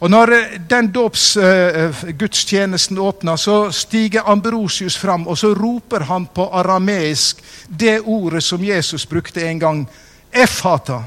Og 0.00 0.10
Når 0.10 0.32
eh, 0.32 0.60
den 0.70 0.92
dåpsgudstjenesten 0.92 2.96
eh, 2.96 3.04
åpner, 3.04 3.36
så 3.36 3.70
stiger 3.70 4.22
Ambrosius 4.26 4.98
fram 4.98 5.26
og 5.26 5.38
så 5.38 5.54
roper 5.54 6.00
han 6.00 6.26
på 6.26 6.48
arameisk 6.52 7.36
det 7.68 8.00
ordet 8.04 8.42
som 8.42 8.64
Jesus 8.64 9.06
brukte 9.06 9.48
en 9.48 9.60
gang 9.60 9.88
Efata, 10.32 11.04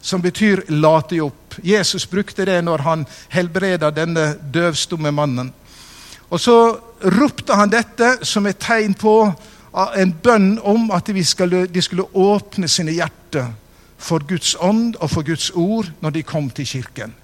som 0.00 0.22
betyr 0.22 0.62
'late 0.68 1.20
opp'. 1.20 1.58
Jesus 1.62 2.06
brukte 2.06 2.44
det 2.44 2.64
når 2.64 2.78
han 2.78 3.06
helbreda 3.28 3.90
denne 3.90 4.36
døvstumme 4.54 5.12
mannen. 5.12 5.52
Og 6.30 6.40
Så 6.40 6.78
ropte 7.02 7.54
han 7.54 7.70
dette 7.70 8.18
som 8.22 8.46
et 8.46 8.58
tegn 8.58 8.94
på 8.94 9.32
en 9.96 10.12
bønn 10.22 10.58
om 10.62 10.90
at 10.90 11.06
de 11.06 11.24
skulle, 11.24 11.66
de 11.66 11.82
skulle 11.82 12.06
åpne 12.14 12.68
sine 12.68 12.92
hjerter 12.92 13.52
for 13.98 14.18
Guds 14.28 14.56
ånd 14.60 14.96
og 15.00 15.10
for 15.10 15.22
Guds 15.22 15.50
ord 15.50 15.90
når 16.00 16.10
de 16.10 16.22
kom 16.22 16.50
til 16.50 16.66
kirken. 16.66 17.14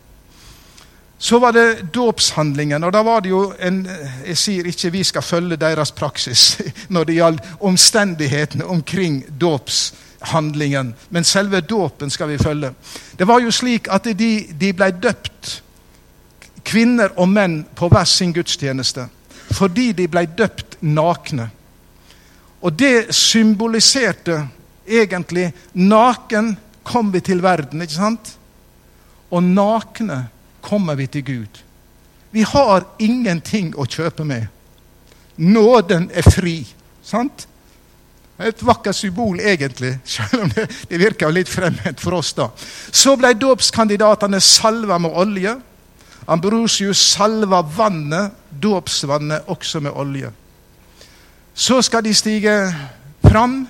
Så 1.18 1.38
var 1.38 1.52
det 1.52 1.94
dåpshandlingen, 1.94 2.84
og 2.84 2.92
da 2.92 3.00
var 3.02 3.20
det 3.20 3.30
jo 3.30 3.54
en 3.60 3.88
Jeg 4.26 4.36
sier 4.36 4.66
ikke 4.66 4.90
vi 4.92 5.02
skal 5.04 5.22
følge 5.22 5.56
deres 5.56 5.92
praksis 5.92 6.58
når 6.88 7.04
det 7.04 7.14
gjaldt 7.14 7.42
omstendighetene 7.60 8.66
omkring 8.66 9.22
dåpshandlingen, 10.20 10.94
men 11.08 11.24
selve 11.24 11.60
dåpen 11.60 12.10
skal 12.10 12.28
vi 12.28 12.38
følge. 12.38 12.74
Det 13.16 13.24
var 13.24 13.40
jo 13.40 13.50
slik 13.52 13.88
at 13.88 14.04
de, 14.04 14.46
de 14.52 14.72
ble 14.72 14.90
døpt, 14.90 15.62
kvinner 16.64 17.12
og 17.16 17.28
menn, 17.28 17.64
på 17.74 17.88
hver 17.88 18.04
sin 18.04 18.32
gudstjeneste 18.32 19.08
fordi 19.46 19.92
de 19.92 20.08
ble 20.10 20.24
døpt 20.26 20.80
nakne. 20.82 21.50
Og 22.60 22.72
det 22.72 23.14
symboliserte 23.14 24.48
egentlig 24.86 25.52
Naken 25.72 26.56
kom 26.82 27.12
vi 27.12 27.20
til 27.20 27.42
verden, 27.42 27.82
ikke 27.82 27.94
sant? 27.94 28.32
Og 29.30 29.42
nakne 29.42 30.26
kommer 30.60 30.98
vi 30.98 31.06
til 31.06 31.24
Gud. 31.24 31.62
Vi 32.34 32.42
har 32.42 32.82
ingenting 32.98 33.70
å 33.78 33.86
kjøpe 33.86 34.26
med. 34.26 34.48
Nåden 35.36 36.10
er 36.10 36.26
fri. 36.26 36.66
Sant? 37.06 37.46
Et 38.38 38.66
vakkert 38.66 38.96
symbol, 38.96 39.40
egentlig, 39.40 39.98
selv 40.04 40.42
om 40.42 40.50
det, 40.50 40.66
det 40.90 41.00
virker 41.00 41.32
litt 41.32 41.48
fremmed 41.48 42.00
for 42.00 42.18
oss. 42.18 42.34
da. 42.36 42.50
Så 42.92 43.16
ble 43.16 43.32
dåpskandidatene 43.34 44.40
salva 44.40 44.98
med 44.98 45.16
olje. 45.16 45.56
Ambrosius 46.26 46.98
salva 47.14 47.62
vannet, 47.62 48.34
dåpsvannet, 48.50 49.46
også 49.46 49.80
med 49.80 49.94
olje. 49.94 50.32
Så 51.54 51.80
skal 51.82 52.04
de 52.04 52.14
stige 52.14 52.56
fram, 53.24 53.62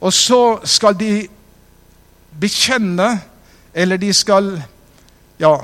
og 0.00 0.12
så 0.12 0.58
skal 0.64 0.94
de 1.00 1.26
bekjenne, 2.40 3.20
eller 3.74 3.96
de 3.96 4.12
skal 4.12 4.52
ja, 5.38 5.56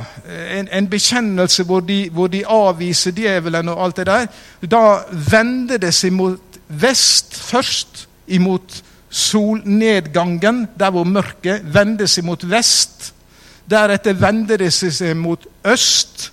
en, 0.50 0.68
en 0.72 0.88
bekjennelse 0.88 1.64
hvor 1.64 1.80
de, 1.80 2.08
hvor 2.10 2.26
de, 2.26 2.42
avviser 2.46 3.12
djevelen 3.16 3.68
og 3.68 3.84
alt 3.84 3.96
det 3.96 4.06
der. 4.06 4.26
Da 4.70 4.82
vender 5.30 5.78
det 5.78 5.94
seg 5.94 6.12
mot 6.12 6.51
vest 6.80 7.36
først, 7.36 8.08
imot 8.26 8.82
solnedgangen, 9.12 10.68
der 10.78 10.90
hvor 10.90 11.04
mørket 11.04 11.66
vender 11.74 12.08
seg 12.08 12.24
mot 12.24 12.44
vest. 12.48 13.12
Deretter 13.68 14.16
vender 14.16 14.56
det 14.62 14.72
seg 14.72 15.16
mot 15.16 15.44
øst, 15.68 16.30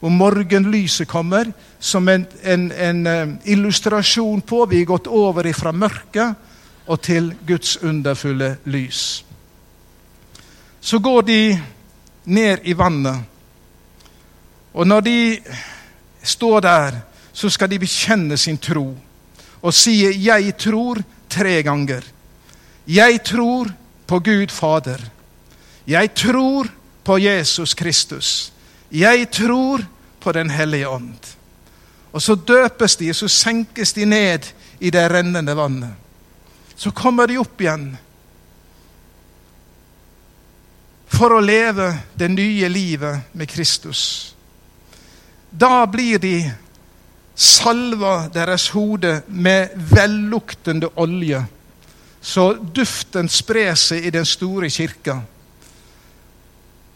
hvor 0.00 0.10
morgenlyset 0.10 1.08
kommer, 1.08 1.52
som 1.78 2.08
en, 2.08 2.26
en, 2.42 2.72
en 2.72 3.06
eh, 3.06 3.28
illustrasjon 3.54 4.42
på 4.42 4.64
vi 4.70 4.82
er 4.82 4.90
gått 4.90 5.06
over 5.06 5.46
fra 5.54 5.72
mørket 5.72 6.34
og 6.88 7.00
til 7.02 7.32
Guds 7.46 7.76
underfulle 7.82 8.56
lys. 8.64 9.24
Så 10.80 10.98
går 10.98 11.22
de 11.22 11.40
ned 12.24 12.58
i 12.64 12.74
vannet, 12.78 13.18
og 14.74 14.86
når 14.86 15.00
de 15.00 15.18
står 16.22 16.60
der, 16.60 17.00
så 17.32 17.50
skal 17.50 17.70
de 17.70 17.78
bekjenne 17.78 18.36
sin 18.36 18.58
tro 18.58 18.94
og 19.62 19.74
sier 19.74 20.10
'Jeg 20.10 20.56
tror' 20.56 21.02
tre 21.28 21.62
ganger. 21.62 22.02
Jeg 22.86 23.22
tror 23.24 23.72
på 24.06 24.18
Gud 24.18 24.48
Fader. 24.48 25.00
Jeg 25.86 26.14
tror 26.14 26.68
på 27.04 27.18
Jesus 27.18 27.74
Kristus. 27.74 28.52
Jeg 28.90 29.30
tror 29.30 29.84
på 30.20 30.32
Den 30.32 30.50
hellige 30.50 30.88
ånd. 30.88 31.18
Og 32.12 32.22
så 32.22 32.34
døpes 32.34 32.96
de, 32.96 33.10
og 33.10 33.16
så 33.16 33.28
senkes 33.28 33.92
de 33.92 34.04
ned 34.04 34.48
i 34.80 34.90
det 34.90 35.10
rennende 35.10 35.56
vannet. 35.56 35.92
Så 36.76 36.90
kommer 36.90 37.26
de 37.26 37.38
opp 37.38 37.60
igjen 37.60 37.96
for 41.08 41.34
å 41.34 41.42
leve 41.42 41.90
det 42.14 42.28
nye 42.30 42.68
livet 42.68 43.32
med 43.32 43.48
Kristus. 43.50 44.34
Da 45.50 45.86
blir 45.86 46.18
de 46.18 46.52
salva 47.38 48.28
deres 48.34 48.68
hode 48.74 49.20
med 49.28 49.68
velluktende 49.94 50.90
olje, 50.98 51.44
så 52.20 52.50
duften 52.74 53.28
sprer 53.30 53.76
seg 53.78 54.08
i 54.08 54.10
den 54.10 54.26
store 54.26 54.70
kirka. 54.70 55.20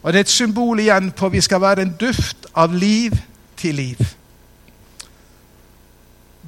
Og 0.03 0.13
Det 0.13 0.19
er 0.19 0.27
et 0.27 0.29
symbol 0.29 0.79
igjen 0.79 1.11
på 1.11 1.25
at 1.25 1.31
vi 1.31 1.41
skal 1.41 1.61
være 1.61 1.81
en 1.81 1.95
duft 1.99 2.45
av 2.55 2.73
liv 2.75 3.15
til 3.55 3.75
liv. 3.75 4.01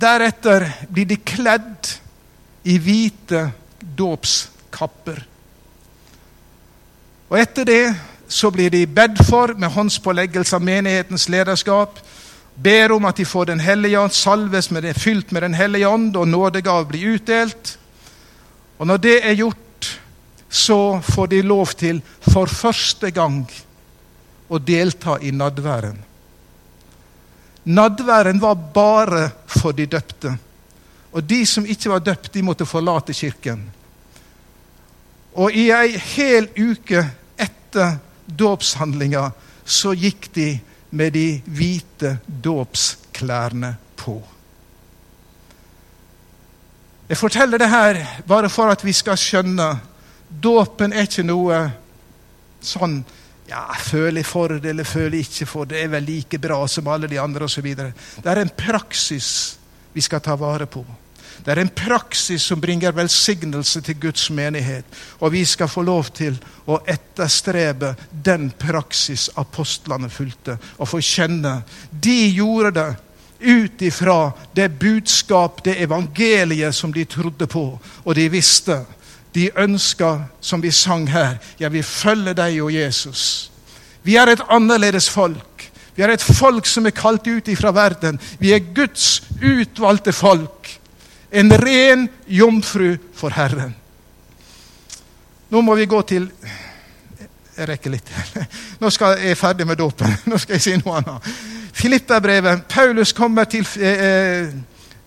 Deretter 0.02 0.68
blir 0.92 1.08
de 1.08 1.16
kledd 1.16 1.94
i 2.68 2.76
hvite 2.78 3.46
dåpskapper. 3.98 5.24
Og 7.30 7.40
etter 7.40 7.64
det 7.64 7.96
så 8.28 8.52
blir 8.52 8.70
de 8.70 8.84
bedt 8.88 9.22
for 9.24 9.54
med 9.56 9.72
håndspåleggelse 9.72 10.56
av 10.56 10.64
menighetens 10.66 11.30
lederskap. 11.30 12.00
Ber 12.56 12.92
om 12.96 13.06
at 13.06 13.18
de 13.20 13.26
får 13.26 13.46
Den 13.46 13.60
hellige 13.60 14.00
ånd, 14.00 14.12
salves 14.12 14.70
med 14.72 14.84
det, 14.84 14.94
fylt 14.94 15.32
med 15.32 15.44
Den 15.44 15.54
hellige 15.54 15.88
ånd, 15.88 16.16
og 16.16 16.28
nådegav 16.28 16.88
blir 16.88 17.16
utdelt. 17.16 17.78
Og 18.80 18.88
når 18.88 18.98
det 18.98 19.20
er 19.26 19.36
gjort, 19.36 20.00
så 20.50 21.02
får 21.02 21.28
de 21.28 21.42
lov 21.42 21.74
til 21.76 22.02
for 22.32 22.48
første 22.48 23.12
gang 23.12 23.44
å 24.48 24.60
delta 24.60 25.18
i 25.22 25.32
nadværen. 25.32 25.98
Nadværen 27.66 28.40
var 28.42 28.56
bare 28.56 29.30
for 29.48 29.74
de 29.74 29.88
døpte. 29.90 30.36
Og 31.12 31.24
de 31.24 31.46
som 31.46 31.66
ikke 31.66 31.90
var 31.90 32.04
døpt, 32.04 32.34
de 32.34 32.44
måtte 32.44 32.68
forlate 32.68 33.14
kirken. 33.14 33.64
Og 35.36 35.52
i 35.52 35.70
ei 35.74 35.98
hel 36.16 36.48
uke 36.56 37.02
etter 37.42 37.98
dåpshandlinga 38.26 39.30
så 39.66 39.96
gikk 39.98 40.30
de 40.36 40.50
med 40.96 41.14
de 41.14 41.42
hvite 41.46 42.18
dåpsklærne 42.26 43.76
på. 44.00 44.16
Jeg 47.10 47.18
forteller 47.18 47.62
det 47.62 47.70
her 47.70 48.00
bare 48.28 48.50
for 48.50 48.72
at 48.74 48.86
vi 48.86 48.94
skal 48.96 49.20
skjønne 49.20 49.68
Dåpen 50.26 50.92
er 50.92 51.06
ikke 51.06 51.24
noe 51.24 51.58
sånn 52.66 52.98
ja, 53.46 53.62
føler 53.78 54.24
jeg 54.24 54.28
for 54.28 54.56
det 54.58 54.72
eller 54.72 54.88
føler 54.90 55.20
jeg 55.20 55.28
ikke 55.28 55.48
for 55.48 55.70
det, 55.70 55.84
er 55.84 55.92
vel 55.94 56.08
like 56.08 56.40
bra 56.42 56.58
som 56.68 56.88
alle 56.90 57.08
de 57.08 57.20
andre 57.22 57.46
osv. 57.46 57.68
Det 57.78 58.26
er 58.26 58.42
en 58.42 58.54
praksis 58.58 59.30
vi 59.94 60.02
skal 60.02 60.24
ta 60.26 60.34
vare 60.40 60.66
på. 60.66 60.82
Det 61.46 61.54
er 61.54 61.62
en 61.62 61.70
praksis 61.70 62.42
som 62.42 62.62
bringer 62.62 62.96
velsignelse 62.98 63.82
til 63.86 64.00
Guds 64.02 64.30
menighet. 64.34 64.86
Og 65.20 65.32
vi 65.36 65.44
skal 65.46 65.70
få 65.70 65.84
lov 65.86 66.10
til 66.18 66.40
å 66.66 66.80
etterstrebe 66.90 67.92
den 68.10 68.50
praksis 68.50 69.28
apostlene 69.38 70.10
fulgte, 70.10 70.58
og 70.82 70.90
få 70.90 71.04
kjenne. 71.06 71.60
De 71.92 72.18
gjorde 72.34 72.72
det 72.80 72.88
ut 73.46 73.82
ifra 73.86 74.32
det 74.58 74.72
budskap, 74.80 75.62
det 75.64 75.78
evangeliet 75.84 76.74
som 76.76 76.94
de 76.94 77.06
trodde 77.06 77.46
på, 77.48 77.68
og 78.04 78.16
de 78.18 78.26
visste 78.34 78.80
de 79.36 79.50
ønska, 79.60 80.24
som 80.42 80.62
vi 80.64 80.72
sang 80.72 81.06
her, 81.12 81.36
jeg 81.60 81.72
vil 81.74 81.84
følge 81.84 82.34
deg 82.34 82.62
og 82.64 82.72
Jesus. 82.74 83.52
Vi 84.02 84.16
er 84.16 84.32
et 84.32 84.44
annerledes 84.50 85.10
folk. 85.12 85.66
Vi 85.96 86.04
er 86.04 86.14
et 86.14 86.24
folk 86.24 86.66
som 86.68 86.88
er 86.88 86.96
kalt 86.96 87.28
ut 87.28 87.48
ifra 87.52 87.72
verden. 87.76 88.18
Vi 88.40 88.54
er 88.56 88.64
Guds 88.76 89.22
utvalgte 89.44 90.14
folk. 90.16 90.72
En 91.36 91.52
ren 91.58 92.08
jomfru 92.28 92.96
for 93.14 93.30
Herren. 93.36 93.76
Nå 95.50 95.62
må 95.62 95.76
vi 95.76 95.86
gå 95.86 96.02
til 96.08 96.30
Jeg 97.56 97.68
rekker 97.70 97.92
litt. 97.92 98.10
Nå 98.82 98.90
skal 98.92 99.20
jeg 99.24 99.38
ferdig 99.40 99.68
med 99.68 99.80
dåpen. 99.80 100.12
Nå 100.32 100.40
skal 100.40 100.58
jeg 100.58 100.64
si 100.64 100.76
noe 100.80 100.98
annet. 101.00 101.28
Filipperbrevet. 101.76 102.66
Paulus 102.72 103.14
kommer 103.16 103.44
til 103.52 103.68
eh, 103.80 104.06
eh 104.06 104.48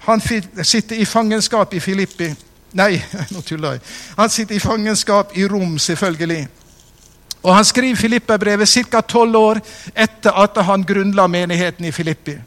Han 0.09 0.21
sitter 0.63 0.97
i 0.97 1.05
fangenskap 1.05 1.75
i 1.75 1.81
Filippi. 1.81 2.31
Nei, 2.73 3.03
nå 3.33 3.41
tuller 3.41 3.77
jeg. 3.77 3.81
Han 4.17 4.31
sitter 4.31 4.57
i 4.57 4.61
fangenskap 4.61 5.37
i 5.37 5.45
Rom, 5.49 5.79
selvfølgelig. 5.79 6.49
Og 7.43 7.55
Han 7.55 7.65
skriver 7.65 7.97
Filipperbrevet 7.97 8.69
ca. 8.69 9.01
tolv 9.01 9.37
år 9.37 9.61
etter 9.97 10.33
at 10.33 10.65
han 10.65 10.85
grunnla 10.85 11.27
menigheten 11.27 11.85
i 11.85 11.93
Filippi. 11.93 12.39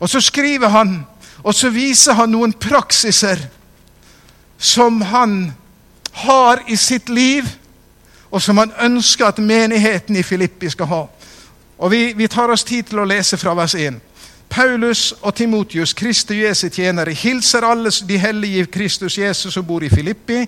Og 0.00 0.08
Så 0.08 0.20
skriver 0.20 0.68
han, 0.68 1.06
og 1.42 1.54
så 1.54 1.70
viser 1.70 2.14
han 2.14 2.30
noen 2.30 2.52
praksiser 2.52 3.40
som 4.58 5.00
han 5.02 5.52
har 6.12 6.62
i 6.68 6.76
sitt 6.76 7.08
liv, 7.08 7.48
og 8.30 8.42
som 8.42 8.58
han 8.58 8.72
ønsker 8.80 9.26
at 9.26 9.38
menigheten 9.38 10.16
i 10.16 10.22
Filippi 10.22 10.70
skal 10.70 10.86
ha. 10.86 11.02
Og 11.78 11.90
Vi, 11.90 12.12
vi 12.16 12.28
tar 12.28 12.52
oss 12.52 12.64
tid 12.64 12.82
til 12.82 13.02
å 13.02 13.08
lese 13.08 13.36
fra 13.36 13.54
vers 13.58 13.74
1. 13.74 13.98
Paulus 14.52 15.14
og 15.20 15.34
Timotius, 15.34 15.94
Kristi 15.96 16.42
Jesu 16.44 16.68
tjenere, 16.68 17.14
hilser 17.16 17.64
alle 17.64 17.90
de 17.90 18.18
hellige 18.18 18.66
Kristus 18.66 19.18
Jesus 19.18 19.54
som 19.54 19.64
bor 19.66 19.82
i 19.82 19.88
Filippi. 19.88 20.44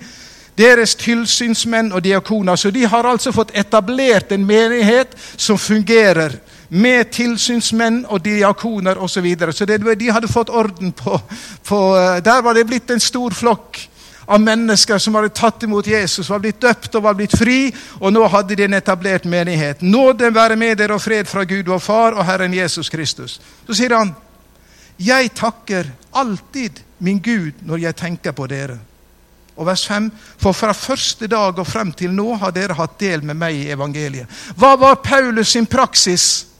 Deres 0.58 0.94
tilsynsmenn 0.94 1.92
og 1.92 2.04
diakoner. 2.04 2.56
Så 2.56 2.70
de 2.70 2.84
har 2.86 3.08
altså 3.08 3.32
fått 3.32 3.54
etablert 3.54 4.32
en 4.32 4.44
menighet 4.46 5.16
som 5.36 5.58
fungerer 5.58 6.36
med 6.74 7.10
tilsynsmenn 7.14 8.00
og 8.10 8.24
diakoner 8.24 8.98
osv. 8.98 9.14
Så, 9.14 9.20
videre. 9.22 9.52
så 9.52 9.64
de 9.64 10.10
hadde 10.10 10.28
fått 10.28 10.50
orden 10.50 10.92
på, 10.92 11.20
på, 11.62 11.78
Der 12.24 12.42
var 12.42 12.54
det 12.54 12.66
blitt 12.66 12.90
en 12.90 13.00
stor 13.00 13.30
flokk 13.30 13.78
av 14.26 14.40
mennesker 14.40 14.98
som 14.98 15.14
hadde 15.14 15.28
tatt 15.36 15.62
imot 15.62 15.86
Jesus, 15.86 16.30
var 16.30 16.40
blitt 16.40 16.60
døpt 16.60 16.94
og 16.96 17.04
var 17.04 17.14
blitt 17.14 17.36
fri, 17.38 17.68
og 18.00 18.12
nå 18.12 18.24
hadde 18.32 18.56
de 18.56 18.64
en 18.64 18.74
etablert 18.74 19.24
menighet. 19.28 19.82
Nåde 19.82 20.32
være 20.34 20.56
med 20.56 20.78
dere 20.80 20.96
og 20.96 21.02
fred 21.04 21.28
fra 21.28 21.44
Gud 21.44 21.68
vår 21.68 21.82
Far 21.84 22.16
og 22.16 22.24
Herren 22.26 22.54
Jesus 22.54 22.88
Kristus. 22.90 23.36
Så 23.66 23.76
sier 23.76 23.94
han, 23.94 24.14
jeg 24.98 25.30
takker 25.36 25.92
alltid 26.10 26.80
min 27.04 27.20
Gud 27.20 27.62
når 27.68 27.84
jeg 27.84 27.98
tenker 28.00 28.32
på 28.32 28.48
dere. 28.50 28.78
Og 29.54 29.68
vers 29.68 29.84
5. 29.86 30.08
For 30.40 30.56
fra 30.56 30.72
første 30.72 31.28
dag 31.30 31.58
og 31.58 31.66
frem 31.68 31.92
til 31.92 32.10
nå 32.10 32.32
har 32.40 32.50
dere 32.54 32.74
hatt 32.74 32.98
del 32.98 33.22
med 33.22 33.38
meg 33.38 33.60
i 33.60 33.70
evangeliet. 33.70 34.26
Hva 34.58 34.74
var 34.80 35.02
Paulus 35.04 35.52
sin 35.54 35.68
praksis? 35.70 36.53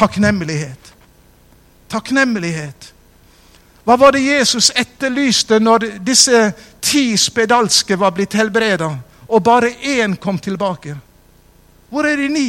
Takknemlighet. 0.00 0.94
Takknemlighet. 1.88 2.92
Hva 3.84 3.96
var 4.00 4.14
det 4.16 4.22
Jesus 4.24 4.70
etterlyste 4.72 5.58
når 5.60 5.84
disse 6.00 6.40
ti 6.80 7.16
spedalske 7.20 7.98
var 8.00 8.14
blitt 8.16 8.32
helbreda, 8.38 8.88
og 9.28 9.44
bare 9.44 9.74
én 9.84 10.16
kom 10.16 10.38
tilbake? 10.40 10.96
Hvor 11.90 12.08
er 12.08 12.16
de 12.16 12.30
ni? 12.32 12.48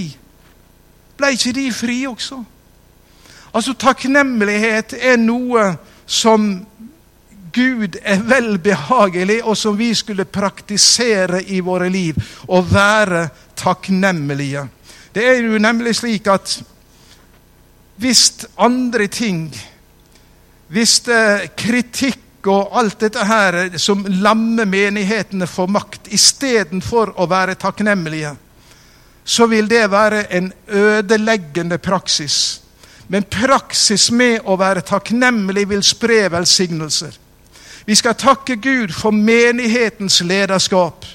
Ble 1.18 1.34
ikke 1.36 1.52
de 1.60 1.68
fri 1.76 2.00
også? 2.08 2.40
Altså, 3.52 3.76
takknemlighet 3.76 4.96
er 4.96 5.20
noe 5.20 5.74
som 6.08 6.54
Gud 7.52 8.00
er 8.00 8.24
velbehagelig, 8.32 9.42
og 9.44 9.58
som 9.60 9.76
vi 9.76 9.92
skulle 9.92 10.24
praktisere 10.24 11.44
i 11.44 11.60
våre 11.60 11.92
liv. 11.92 12.16
Å 12.48 12.64
være 12.64 13.28
takknemlige. 13.60 14.70
Det 15.12 15.26
er 15.28 15.42
jo 15.44 15.60
nemlig 15.60 15.98
slik 16.00 16.32
at 16.32 16.62
hvis 17.96 18.46
andre 18.58 19.08
ting 19.08 19.52
Hvis 20.72 21.02
kritikk 21.60 22.48
og 22.48 22.78
alt 22.80 23.02
dette 23.04 23.26
her 23.28 23.78
som 23.78 24.06
lammer 24.08 24.66
menighetene 24.66 25.44
for 25.48 25.68
makt, 25.68 26.08
istedenfor 26.08 27.12
å 27.20 27.28
være 27.28 27.58
takknemlige, 27.60 28.32
så 29.26 29.50
vil 29.52 29.68
det 29.68 29.84
være 29.92 30.24
en 30.32 30.48
ødeleggende 30.68 31.78
praksis. 31.78 32.62
Men 33.12 33.28
praksis 33.28 34.08
med 34.16 34.48
å 34.48 34.56
være 34.56 34.86
takknemlig 34.88 35.68
vil 35.70 35.84
spre 35.84 36.30
velsignelser. 36.32 37.18
Vi 37.86 37.96
skal 38.00 38.16
takke 38.16 38.56
Gud 38.56 38.94
for 38.96 39.12
menighetens 39.12 40.22
lederskap. 40.24 41.06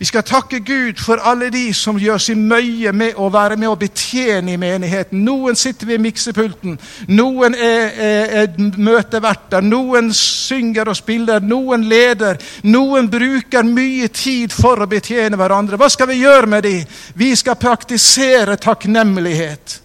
Vi 0.00 0.06
skal 0.06 0.22
takke 0.24 0.58
Gud 0.64 0.96
for 0.96 1.20
alle 1.28 1.50
de 1.52 1.74
som 1.76 1.98
gjør 2.00 2.22
sin 2.24 2.46
møye 2.48 2.88
med 2.96 3.18
å 3.20 3.26
være 3.28 3.58
med 3.60 3.68
og 3.68 3.82
betjene 3.82 4.54
i 4.54 4.56
menigheten. 4.56 5.20
Noen 5.26 5.58
sitter 5.60 5.90
ved 5.90 6.00
miksepulten, 6.00 6.78
noen 7.12 7.52
er, 7.52 7.98
er, 8.06 8.32
er 8.40 8.78
møteverter, 8.80 9.60
noen 9.60 10.08
synger 10.16 10.88
og 10.88 10.96
spiller, 10.96 11.44
noen 11.44 11.84
leder. 11.84 12.40
Noen 12.72 13.12
bruker 13.12 13.68
mye 13.68 14.08
tid 14.08 14.56
for 14.56 14.80
å 14.80 14.88
betjene 14.88 15.36
hverandre. 15.36 15.76
Hva 15.76 15.92
skal 15.92 16.08
vi 16.08 16.22
gjøre 16.22 16.48
med 16.48 16.64
dem? 16.64 16.96
Vi 17.20 17.34
skal 17.36 17.60
praktisere 17.60 18.56
takknemlighet. 18.56 19.82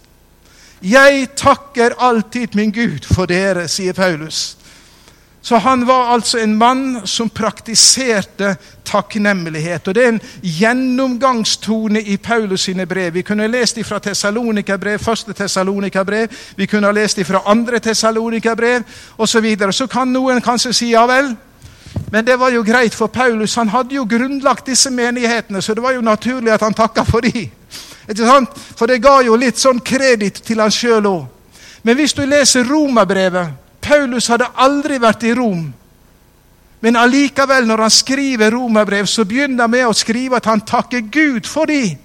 Jeg 0.79 1.33
takker 1.35 1.99
alltid 1.99 2.55
min 2.55 2.71
Gud 2.71 3.03
for 3.03 3.27
dere, 3.27 3.67
sier 3.67 3.91
Paulus. 3.91 4.53
Så 5.45 5.55
han 5.55 5.85
var 5.85 6.07
altså 6.13 6.37
en 6.37 6.55
mann 6.57 7.01
som 7.07 7.29
praktiserte 7.29 8.55
takknemlighet. 8.83 9.87
Og 9.87 9.95
Det 9.95 10.03
er 10.03 10.07
en 10.07 10.21
gjennomgangstone 10.41 12.01
i 12.01 12.17
Paulus 12.17 12.61
sine 12.61 12.85
brev. 12.85 13.13
Vi 13.13 13.21
kunne 13.21 13.47
lest 13.47 13.77
fra 13.85 13.99
Tessalonika-brev, 13.99 14.99
første 14.99 15.33
Tessalonika-brev, 15.33 16.27
vi 16.57 16.65
kunne 16.65 16.87
ha 16.87 16.91
lest 16.91 17.21
fra 17.25 17.43
andre 17.45 17.79
Tessalonika-brev 17.79 18.81
osv. 19.17 19.45
Så, 19.59 19.71
så 19.71 19.87
kan 19.87 20.07
noen 20.07 20.41
kanskje 20.41 20.73
si 20.73 20.89
ja 20.91 21.05
vel, 21.05 21.35
men 22.11 22.25
det 22.25 22.39
var 22.39 22.49
jo 22.49 22.63
greit 22.63 22.95
for 22.95 23.07
Paulus. 23.07 23.55
Han 23.55 23.69
hadde 23.69 23.95
jo 23.95 24.05
grunnlagt 24.05 24.65
disse 24.65 24.89
menighetene, 24.89 25.61
så 25.61 25.73
det 25.73 25.83
var 25.83 25.93
jo 25.93 26.01
naturlig 26.01 26.51
at 26.51 26.61
han 26.61 26.73
takka 26.73 27.03
for 27.05 27.21
dem. 27.21 27.53
For 28.75 28.87
det 28.87 28.97
ga 29.01 29.21
jo 29.21 29.37
litt 29.37 29.61
sånn 29.61 29.79
kreditt 29.79 30.41
til 30.41 30.59
han 30.59 30.73
sjøl 30.73 31.05
òg. 31.05 31.29
Men 31.83 31.95
hvis 32.01 32.17
du 32.17 32.25
leser 32.25 32.65
Romerbrevet 32.65 33.64
Paulus 33.85 34.27
hadde 34.31 34.49
aldri 34.57 34.97
vært 35.01 35.23
i 35.27 35.33
Rom. 35.37 35.65
Men 36.81 36.97
allikevel, 36.99 37.67
når 37.67 37.81
han 37.85 37.93
skriver 37.93 38.53
romerbrev, 38.53 39.07
så 39.09 39.25
begynner 39.25 39.65
han 39.65 39.73
med 39.73 39.87
å 39.87 39.93
skrive 39.95 40.37
at 40.37 40.49
han 40.49 40.61
takker 40.65 41.07
Gud 41.09 41.47
for 41.49 41.69
dem. 41.69 41.95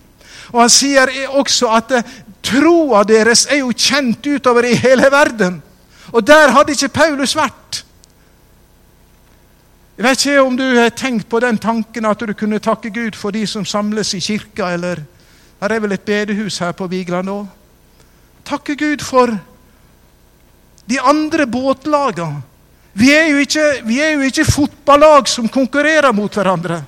Og 0.52 0.62
han 0.62 0.72
sier 0.72 1.10
også 1.36 1.68
at 1.76 1.92
eh, 1.94 2.14
troa 2.42 3.02
deres 3.06 3.46
er 3.50 3.60
jo 3.60 3.74
kjent 3.76 4.24
utover 4.26 4.66
i 4.66 4.78
hele 4.78 5.10
verden. 5.12 5.60
Og 6.10 6.24
der 6.26 6.52
hadde 6.54 6.74
ikke 6.74 6.94
Paulus 6.96 7.36
vært. 7.36 7.84
Jeg 10.00 10.06
vet 10.06 10.24
ikke 10.24 10.42
om 10.42 10.56
du 10.56 10.64
har 10.64 10.94
tenkt 10.96 11.28
på 11.28 11.42
den 11.44 11.58
tanken 11.60 12.08
at 12.08 12.22
du 12.24 12.32
kunne 12.32 12.58
takke 12.58 12.88
Gud 12.90 13.18
for 13.20 13.36
de 13.36 13.44
som 13.46 13.66
samles 13.68 14.14
i 14.16 14.20
kirka, 14.20 14.72
eller 14.72 15.04
Her 15.60 15.74
er 15.74 15.80
vel 15.84 15.92
et 15.92 16.04
bedehus 16.08 16.56
her 16.58 16.72
på 16.72 16.86
Vigeland 16.88 17.28
òg. 17.28 17.48
Takke 18.48 18.78
Gud 18.80 19.02
for 19.04 19.28
de 20.90 20.98
andre 21.00 21.46
båtlagene. 21.46 22.42
Vi 22.92 23.12
er, 23.14 23.28
ikke, 23.38 23.66
vi 23.86 24.00
er 24.02 24.16
jo 24.16 24.26
ikke 24.26 24.44
fotballag 24.50 25.28
som 25.30 25.46
konkurrerer 25.48 26.10
mot 26.12 26.34
hverandre. 26.34 26.80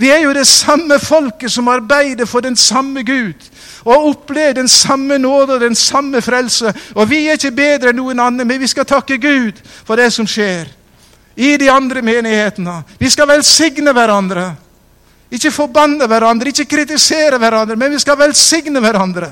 Vi 0.00 0.08
er 0.08 0.22
jo 0.24 0.32
det 0.32 0.46
samme 0.48 0.96
folket 0.98 1.52
som 1.52 1.68
arbeider 1.68 2.24
for 2.26 2.40
den 2.40 2.56
samme 2.56 3.02
Gud 3.04 3.50
og 3.84 4.06
opplever 4.14 4.56
den 4.56 4.68
samme 4.68 5.18
nåde 5.20 5.58
og 5.58 5.60
den 5.60 5.76
samme 5.76 6.22
frelse. 6.24 6.72
Og 6.96 7.10
vi 7.10 7.26
er 7.26 7.36
ikke 7.36 7.52
bedre 7.52 7.92
enn 7.92 8.00
noen 8.00 8.20
andre, 8.24 8.46
men 8.48 8.60
vi 8.60 8.68
skal 8.70 8.88
takke 8.88 9.20
Gud 9.20 9.60
for 9.84 10.00
det 10.00 10.08
som 10.14 10.28
skjer 10.28 10.72
i 11.36 11.52
de 11.60 11.68
andre 11.72 12.02
menighetene. 12.04 12.80
Vi 12.98 13.10
skal 13.12 13.28
velsigne 13.28 13.92
hverandre. 13.96 14.48
Ikke 15.30 15.52
forbanne 15.54 16.08
hverandre, 16.10 16.50
ikke 16.50 16.68
kritisere 16.76 17.38
hverandre, 17.38 17.76
men 17.76 17.92
vi 17.92 18.00
skal 18.02 18.18
velsigne 18.18 18.80
hverandre. 18.82 19.30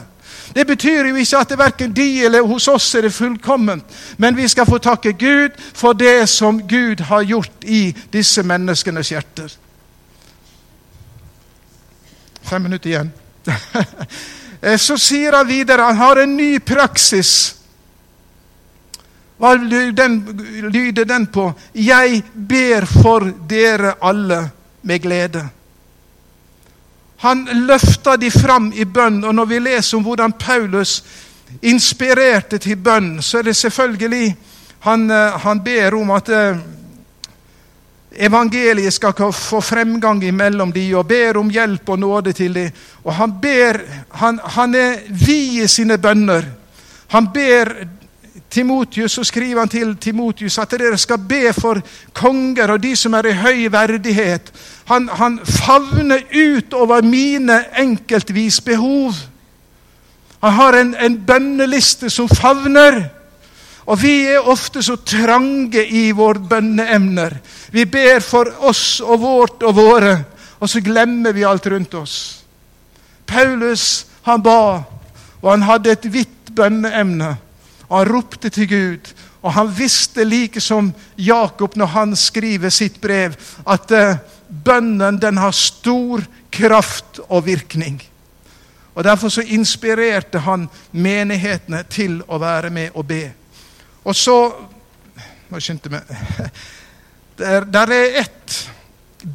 Det 0.55 0.65
betyr 0.65 1.11
jo 1.11 1.17
ikke 1.17 1.39
at 1.39 1.49
det 1.49 1.59
verken 1.59 1.93
de 1.95 2.07
eller 2.25 2.47
hos 2.47 2.69
oss 2.69 2.95
er 2.95 3.07
det 3.07 3.15
fullkomment, 3.15 3.85
men 4.17 4.37
vi 4.37 4.49
skal 4.49 4.67
få 4.67 4.79
takke 4.79 5.13
Gud 5.13 5.57
for 5.75 5.93
det 5.93 6.29
som 6.31 6.63
Gud 6.69 7.01
har 7.01 7.23
gjort 7.23 7.65
i 7.65 7.95
disse 8.13 8.43
menneskenes 8.43 9.13
hjerter. 9.13 9.53
Fem 12.43 12.63
minutter 12.63 12.91
igjen. 12.91 13.13
Så 14.79 14.97
sier 14.99 15.37
han 15.37 15.47
videre 15.47 15.83
han 15.87 15.97
har 15.97 16.23
en 16.23 16.37
ny 16.37 16.59
praksis. 16.59 17.55
Hva 19.39 19.53
lyder 19.55 21.05
den 21.05 21.27
på? 21.31 21.53
Jeg 21.75 22.23
ber 22.35 22.87
for 22.91 23.29
dere 23.49 23.95
alle 24.03 24.41
med 24.83 25.03
glede. 25.03 25.45
Han 27.19 27.49
løfta 27.67 28.17
de 28.17 28.31
fram 28.31 28.73
i 28.75 28.85
bønn. 28.85 29.25
Og 29.25 29.35
når 29.35 29.47
vi 29.51 29.59
leser 29.59 29.99
om 29.99 30.05
hvordan 30.07 30.33
Paulus 30.39 31.03
inspirerte 31.63 32.59
til 32.63 32.77
bønn, 32.77 33.23
så 33.23 33.39
er 33.39 33.49
det 33.51 33.57
selvfølgelig 33.57 34.37
Han, 34.81 35.11
eh, 35.11 35.41
han 35.43 35.61
ber 35.61 35.95
om 35.95 36.11
at 36.15 36.29
eh, 36.29 36.59
evangeliet 38.15 38.95
skal 38.95 39.33
få 39.33 39.61
fremgang 39.61 40.23
imellom 40.25 40.73
de, 40.73 40.95
og 40.95 41.07
ber 41.09 41.37
om 41.37 41.51
hjelp 41.51 41.89
og 41.89 41.99
nåde 41.99 42.33
til 42.33 42.55
de. 42.55 42.71
Og 43.05 43.15
han 43.15 43.33
ber 43.43 43.81
Han, 44.11 44.41
han 44.45 44.75
er 44.75 44.95
vid 45.09 45.65
i 45.65 45.67
sine 45.67 45.99
bønner. 45.99 46.45
Han 47.09 47.27
ber 47.35 47.75
Timotius, 48.51 49.13
så 49.13 49.25
skriver 49.25 49.61
han 49.61 49.69
til 49.69 49.97
Timotius 50.01 50.59
at 50.59 50.73
dere 50.81 50.97
skal 50.99 51.21
be 51.21 51.53
for 51.53 51.81
konger 52.17 52.73
og 52.73 52.81
de 52.83 52.95
som 52.97 53.15
er 53.15 53.29
i 53.29 53.37
høy 53.37 53.67
verdighet. 53.73 54.53
Han, 54.89 55.09
han 55.09 55.39
favner 55.45 56.25
ut 56.33 56.73
over 56.73 57.05
mine 57.05 57.61
enkeltvis 57.77 58.61
behov. 58.65 59.13
Han 60.41 60.53
har 60.53 60.79
en, 60.81 60.95
en 60.95 61.19
bønneliste 61.27 62.11
som 62.11 62.29
favner. 62.29 63.03
Og 63.89 63.97
vi 64.03 64.27
er 64.29 64.49
ofte 64.49 64.83
så 64.85 64.99
trange 65.01 65.85
i 65.85 66.11
våre 66.13 66.41
bønneemner. 66.51 67.39
Vi 67.73 67.85
ber 67.89 68.21
for 68.25 68.51
oss 68.69 69.01
og 69.01 69.21
vårt 69.23 69.65
og 69.65 69.77
våre, 69.77 70.15
og 70.61 70.69
så 70.69 70.83
glemmer 70.85 71.33
vi 71.33 71.47
alt 71.49 71.67
rundt 71.73 71.95
oss. 71.97 72.17
Paulus, 73.29 74.07
han 74.23 74.43
ba, 74.45 74.85
og 75.41 75.51
han 75.51 75.65
hadde 75.65 75.93
et 75.93 76.09
vidt 76.13 76.53
bønneemne. 76.57 77.37
Og 77.89 77.99
han 77.99 78.13
ropte 78.13 78.51
til 78.53 78.69
Gud. 78.69 79.13
Og 79.43 79.53
han 79.53 79.71
visste, 79.79 80.25
like 80.25 80.61
som 80.61 80.93
Jakob 81.17 81.77
når 81.77 81.87
han 81.87 82.17
skriver 82.17 82.71
sitt 82.75 83.01
brev, 83.01 83.37
at 83.67 83.91
uh, 83.91 84.17
bønnen 84.65 85.21
den 85.21 85.39
har 85.39 85.53
stor 85.57 86.25
kraft 86.53 87.21
og 87.29 87.47
virkning. 87.47 88.03
Og 88.95 89.05
Derfor 89.05 89.29
så 89.29 89.45
inspirerte 89.47 90.39
han 90.43 90.67
menighetene 90.93 91.85
til 91.91 92.19
å 92.27 92.39
være 92.43 92.71
med 92.71 92.97
og 92.99 93.07
be. 93.07 93.23
Og 94.05 94.17
så 94.17 94.39
Nå 95.49 95.61
skyndte 95.65 95.89
jeg 95.89 95.95
meg. 95.97 96.51
Der 97.73 97.93
er 97.95 98.19
ett 98.21 98.57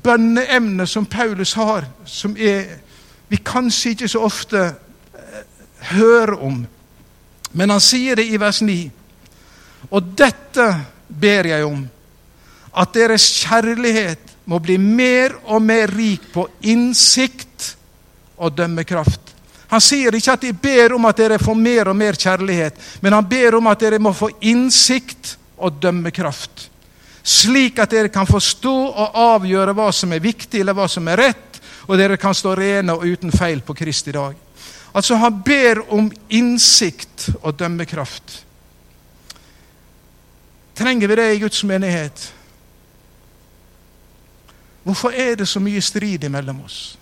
bønneemne 0.04 0.86
som 0.88 1.06
Paulus 1.10 1.54
har, 1.54 1.88
som 2.06 2.36
er, 2.38 2.68
vi 3.30 3.40
kanskje 3.42 3.96
ikke 3.96 4.10
så 4.12 4.22
ofte 4.28 4.62
eh, 4.62 5.40
hører 5.96 6.36
om. 6.44 6.60
Men 7.54 7.74
han 7.74 7.82
sier 7.82 8.18
det 8.18 8.26
i 8.30 8.40
vers 8.42 8.62
9. 8.66 8.78
Og 9.94 10.14
dette 10.18 10.68
ber 11.08 11.50
jeg 11.52 11.66
om, 11.68 11.84
at 12.74 12.96
deres 12.96 13.26
kjærlighet 13.44 14.34
må 14.50 14.60
bli 14.60 14.80
mer 14.82 15.36
og 15.46 15.62
mer 15.62 15.92
rik 15.94 16.26
på 16.34 16.48
innsikt 16.66 17.76
og 18.42 18.56
dømmekraft. 18.58 19.32
Han 19.74 19.82
sier 19.82 20.14
ikke 20.14 20.36
at 20.36 20.44
de 20.46 20.52
ber 20.54 20.94
om 20.98 21.06
at 21.10 21.18
dere 21.18 21.40
får 21.42 21.58
mer 21.58 21.90
og 21.90 21.98
mer 21.98 22.18
kjærlighet, 22.20 22.78
men 23.02 23.16
han 23.16 23.26
ber 23.30 23.58
om 23.58 23.70
at 23.72 23.82
dere 23.82 24.02
må 24.02 24.12
få 24.14 24.30
innsikt 24.42 25.36
og 25.58 25.80
dømmekraft. 25.82 26.68
Slik 27.24 27.80
at 27.80 27.94
dere 27.94 28.12
kan 28.14 28.28
forstå 28.28 28.74
og 28.92 29.18
avgjøre 29.18 29.74
hva 29.78 29.88
som 29.96 30.12
er 30.14 30.22
viktig, 30.22 30.60
eller 30.62 30.76
hva 30.78 30.90
som 30.92 31.08
er 31.08 31.22
rett, 31.22 31.62
og 31.88 31.98
dere 31.98 32.20
kan 32.20 32.36
stå 32.36 32.56
rene 32.60 32.96
og 32.96 33.06
uten 33.08 33.32
feil 33.32 33.64
på 33.66 33.76
Kristi 33.78 34.12
dag. 34.14 34.36
Altså, 34.94 35.16
han 35.16 35.42
ber 35.44 35.82
om 35.94 36.12
innsikt 36.30 37.30
og 37.42 37.60
dømmekraft. 37.60 38.46
Trenger 40.76 41.08
vi 41.08 41.16
det 41.16 41.36
i 41.36 41.40
Guds 41.40 41.64
menighet? 41.64 42.34
Hvorfor 44.84 45.10
er 45.10 45.36
det 45.36 45.48
så 45.48 45.60
mye 45.60 45.82
strid 45.82 46.30
mellom 46.30 46.62
oss? 46.66 46.98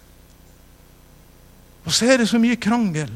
Hvorfor 1.83 2.05
er 2.05 2.17
det 2.17 2.29
så 2.29 2.39
mye 2.39 2.55
krangel. 2.55 3.11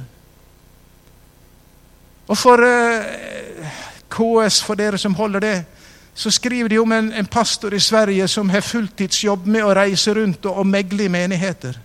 Og 2.28 2.38
for 2.38 2.64
eh, 2.66 3.70
KS, 4.10 4.64
for 4.64 4.76
dere 4.76 4.98
som 4.98 5.14
holder 5.14 5.40
det, 5.40 5.66
så 6.14 6.32
skriver 6.32 6.70
de 6.70 6.80
om 6.80 6.92
en, 6.92 7.14
en 7.14 7.26
pastor 7.26 7.74
i 7.74 7.80
Sverige 7.80 8.28
som 8.28 8.50
har 8.50 8.66
fulltidsjobb 8.66 9.48
med 9.48 9.64
å 9.64 9.74
reise 9.76 10.14
rundt 10.16 10.46
og, 10.46 10.58
og 10.58 10.68
megle 10.68 11.06
i 11.06 11.12
menigheter. 11.12 11.78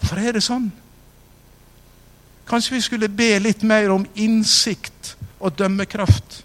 Hvorfor 0.00 0.18
er 0.18 0.32
det 0.32 0.42
sånn? 0.42 0.70
Kanskje 2.48 2.74
vi 2.74 2.80
skulle 2.80 3.08
be 3.08 3.38
litt 3.38 3.62
mer 3.62 3.90
om 3.94 4.06
innsikt 4.14 5.16
og 5.40 5.58
dømmekraft. 5.58 6.44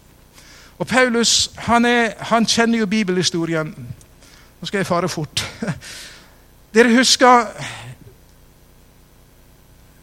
Og 0.77 0.87
Paulus 0.87 1.49
han, 1.67 1.85
er, 1.85 2.13
han 2.19 2.45
kjenner 2.45 2.79
jo 2.79 2.89
bibelhistorien. 2.89 3.73
Nå 4.59 4.67
skal 4.69 4.81
jeg 4.81 4.89
fare 4.89 5.09
fort. 5.09 5.43
Dere 6.73 6.93
husker 6.93 7.47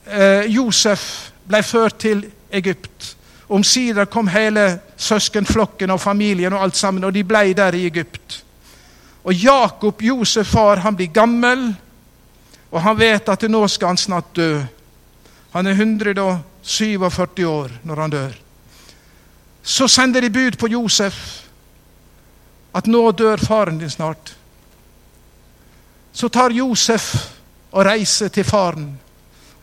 eh, 0.07 0.51
Josef 0.51 1.05
ble 1.47 1.62
ført 1.62 2.01
til 2.03 2.24
Egypt. 2.55 3.14
Omsider 3.49 4.09
kom 4.11 4.28
hele 4.28 4.80
søskenflokken 4.97 5.90
og 5.90 6.01
familien 6.01 6.53
og 6.53 6.62
alt 6.62 6.76
sammen, 6.76 7.05
og 7.05 7.14
de 7.14 7.24
ble 7.24 7.53
der 7.55 7.74
i 7.74 7.86
Egypt. 7.86 8.40
Og 9.24 9.34
Jakob, 9.34 10.03
Josef 10.03 10.47
far, 10.47 10.76
han 10.76 10.97
blir 10.97 11.12
gammel, 11.12 11.74
og 12.70 12.82
han 12.82 12.99
vet 12.99 13.28
at 13.28 13.47
nå 13.51 13.66
skal 13.68 13.95
han 13.95 14.01
snart 14.01 14.36
dø. 14.36 14.62
Han 15.55 15.66
er 15.66 15.78
147 15.78 17.46
år 17.46 17.78
når 17.82 18.02
han 18.02 18.14
dør. 18.14 18.34
Så 19.62 19.88
sender 19.88 20.20
de 20.20 20.30
bud 20.30 20.59
på 20.61 20.68
Josef 20.74 21.20
at 22.74 22.90
nå 22.90 23.07
dør 23.14 23.40
faren 23.40 23.78
din 23.78 23.90
snart. 23.90 24.34
Så 26.12 26.28
tar 26.28 26.55
Josef 26.55 27.14
og 27.70 27.86
reiser 27.86 28.28
til 28.34 28.44
faren 28.44 28.92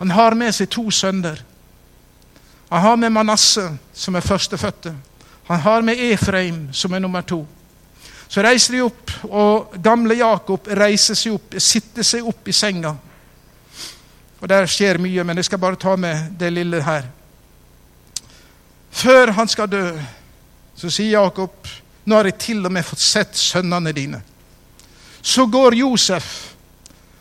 han 0.01 0.11
har 0.11 0.33
med 0.33 0.49
seg 0.49 0.65
to 0.73 0.87
sønner. 0.89 1.37
Han 2.71 2.81
har 2.81 2.95
med 2.97 3.11
Manasseh, 3.13 3.75
som 3.93 4.15
er 4.17 4.25
førstefødte. 4.25 4.95
Han 5.45 5.59
har 5.61 5.83
med 5.85 5.99
Efraim, 6.01 6.73
som 6.73 6.93
er 6.93 7.03
nummer 7.03 7.21
to. 7.21 7.43
Så 8.27 8.41
reiser 8.41 8.73
de 8.73 8.81
opp, 8.81 9.11
og 9.29 9.75
gamle 9.77 10.17
Jakob 10.17 10.71
reiser 10.73 11.13
seg 11.19 11.35
opp, 11.35 11.53
sitter 11.61 12.01
seg 12.01 12.25
opp 12.25 12.49
i 12.49 12.55
senga. 12.57 12.95
Og 14.41 14.49
Der 14.49 14.65
skjer 14.65 14.97
mye, 14.97 15.23
men 15.23 15.37
jeg 15.37 15.45
skal 15.45 15.59
bare 15.61 15.75
ta 15.75 15.95
med 15.95 16.31
det 16.39 16.53
lille 16.53 16.81
her. 16.83 17.03
Før 18.91 19.31
han 19.31 19.47
skal 19.47 19.69
dø, 19.69 19.85
så 20.75 20.89
sier 20.89 21.21
Jakob, 21.21 21.67
'Nå 22.05 22.15
har 22.15 22.23
jeg 22.23 22.37
til 22.37 22.65
og 22.65 22.71
med 22.71 22.83
fått 22.83 22.99
sett 22.99 23.37
sønnene 23.37 23.91
dine.' 23.91 24.21
Så 25.21 25.45
går 25.45 25.75
Josef, 25.75 26.53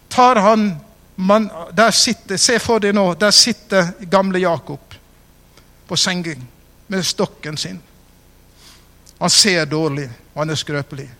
tar 0.08 0.36
han 0.36 0.80
man, 1.16 1.50
der 1.72 1.90
sitter, 1.90 2.36
Se 2.36 2.58
for 2.58 2.80
deg 2.80 2.94
nå, 2.94 3.14
der 3.14 3.30
sitter 3.30 3.92
gamle 4.10 4.38
Jakob 4.38 4.94
på 5.86 5.96
sengen 5.96 6.48
med 6.86 7.06
stokken 7.06 7.56
sin. 7.56 7.80
Han 9.18 9.30
ser 9.30 9.64
dårlig, 9.64 10.10
og 10.34 10.40
han 10.40 10.50
er 10.50 10.54
skrøpelig. 10.54 11.10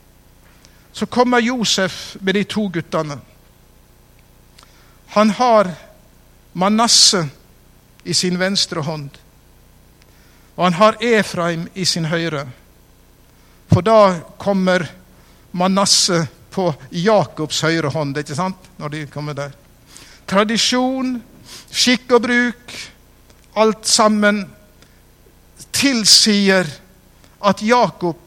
Så 0.92 1.07
kommer 1.07 1.38
Josef 1.38 2.16
med 2.20 2.34
de 2.34 2.44
to 2.44 2.68
guttene. 2.72 3.18
Han 5.07 5.30
har 5.30 5.70
Manasseh 6.61 7.28
i 8.04 8.14
sin 8.16 8.38
venstre 8.40 8.82
hånd, 8.84 9.11
og 10.56 10.64
han 10.66 10.76
har 10.76 11.00
Efraim 11.00 11.68
i 11.74 11.86
sin 11.88 12.08
høyre. 12.11 12.44
For 13.70 13.86
da 13.86 14.20
kommer 14.40 14.84
Manasseh 15.52 16.28
på 16.50 16.68
Jakobs 16.90 17.62
høyre 17.64 17.92
hånd, 17.94 18.18
ikke 18.18 18.36
sant? 18.36 18.70
Når 18.76 18.92
de 18.92 19.06
kommer 19.12 19.36
der 19.38 19.56
tradisjon, 20.30 21.16
skikk 21.70 22.14
og 22.14 22.24
bruk, 22.26 22.74
alt 23.58 23.86
sammen 23.88 24.44
tilsier 25.74 26.68
at 27.46 27.62
Jakob 27.64 28.18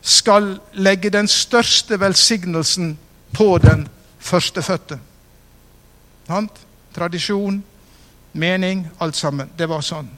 skal 0.00 0.54
legge 0.78 1.10
den 1.12 1.28
største 1.28 1.98
velsignelsen 2.00 2.94
på 3.36 3.50
den 3.60 3.84
førstefødte. 4.18 4.98
Tradisjon, 6.98 7.62
mening, 8.32 8.88
alt 8.98 9.16
sammen. 9.16 9.50
Det 9.56 9.68
var 9.70 9.84
sånn. 9.86 10.08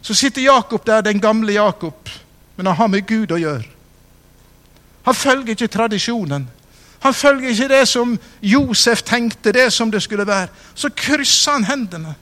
Så 0.00 0.14
sitter 0.14 0.46
Jakob 0.46 0.84
der, 0.86 1.02
den 1.02 1.20
gamle 1.20 1.52
Jakob, 1.52 2.08
men 2.56 2.66
han 2.66 2.76
har 2.76 2.88
med 2.88 3.06
Gud 3.06 3.34
å 3.34 3.40
gjøre. 3.40 3.66
Han 5.08 5.14
følger 5.14 5.56
ikke 5.56 5.70
tradisjonen. 5.72 6.46
Han 7.00 7.14
følger 7.14 7.50
ikke 7.50 7.68
det 7.68 7.84
som 7.88 8.18
Josef 8.42 9.02
tenkte, 9.02 9.52
det 9.52 9.72
som 9.72 9.90
det 9.90 10.02
skulle 10.02 10.26
være. 10.26 10.48
Så 10.74 10.90
krysser 10.94 11.52
han 11.58 11.64
hendene. 11.64 12.14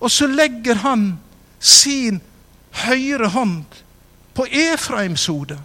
Og 0.00 0.10
så 0.10 0.26
legger 0.26 0.74
han 0.82 1.18
sin 1.58 2.20
høyre 2.84 3.28
hånd 3.34 3.64
på 4.34 4.46
Efraims 4.46 5.26
hode 5.26 5.58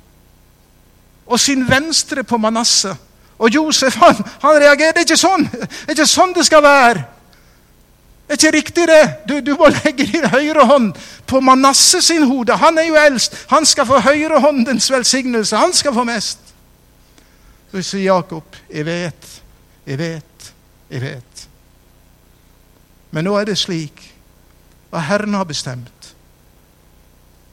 og 1.25 1.39
sin 1.39 1.63
venstre 1.69 2.23
på 2.23 2.37
Manasseh. 2.37 2.97
Og 3.37 3.49
Josef 3.53 3.95
han, 3.95 4.15
han 4.41 4.61
reagerer. 4.61 4.93
Det 4.93 5.03
er 5.03 5.07
ikke 5.07 5.17
sånn 5.17 5.47
Det 5.51 5.89
er 5.89 5.95
ikke 5.97 6.07
sånn 6.07 6.33
det 6.35 6.45
skal 6.45 6.63
være. 6.63 7.03
Det 8.27 8.35
er 8.35 8.39
ikke 8.39 8.57
riktig, 8.57 8.87
det. 8.87 9.03
Du, 9.27 9.33
du 9.41 9.51
må 9.59 9.67
legge 9.67 10.05
din 10.07 10.25
høyre 10.31 10.65
hånd 10.65 10.93
på 11.27 11.41
Manasse 11.43 12.01
sin 12.01 12.23
hode. 12.29 12.55
Han 12.57 12.77
er 12.79 12.87
jo 12.87 12.95
eldst. 12.97 13.35
Han 13.51 13.65
skal 13.67 13.85
få 13.89 13.99
høyrehåndens 14.05 14.87
velsignelse. 14.91 15.59
Han 15.59 15.73
skal 15.75 15.93
få 15.93 16.05
mest. 16.07 16.39
Så 17.71 17.81
sier 17.81 18.13
Jakob, 18.13 18.43
'Jeg 18.69 18.85
vet, 18.85 19.41
jeg 19.85 19.97
vet, 19.97 20.53
jeg 20.89 21.01
vet'. 21.01 21.47
Men 23.11 23.25
nå 23.25 23.35
er 23.37 23.45
det 23.45 23.57
slik 23.57 24.13
hva 24.89 24.99
Herren 24.99 25.33
har 25.33 25.43
bestemt. 25.43 26.15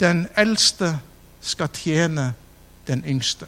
Den 0.01 0.29
eldste 0.37 0.99
skal 1.41 1.69
tjene 1.69 2.35
den 2.87 3.05
yngste. 3.05 3.47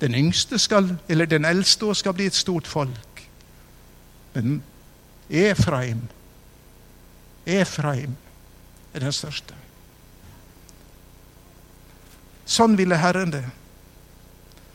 Den 0.00 0.14
yngste 0.14 0.58
skal, 0.58 0.96
eller 1.08 1.26
den 1.26 1.44
eldste 1.44 1.94
skal 1.94 2.12
bli 2.12 2.26
et 2.26 2.34
stort 2.34 2.66
folk. 2.66 3.28
Men 4.34 4.62
Efraim 5.30 6.02
Efraim 7.46 8.16
er 8.94 9.00
den 9.00 9.12
største. 9.12 9.54
Sånn 12.46 12.76
ville 12.78 12.98
Herren 12.98 13.32
det. 13.32 13.44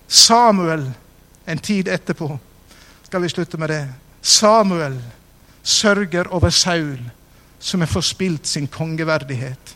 Samuel 0.08 0.90
en 1.48 1.60
tid 1.60 1.88
etterpå 1.88 2.28
Skal 3.04 3.22
vi 3.22 3.30
slutte 3.30 3.58
med 3.60 3.70
det? 3.70 3.86
Samuel 4.22 4.96
sørger 5.64 6.28
over 6.32 6.50
Saul, 6.50 7.00
som 7.60 7.82
har 7.82 7.88
forspilt 7.92 8.48
sin 8.48 8.68
kongeverdighet. 8.68 9.76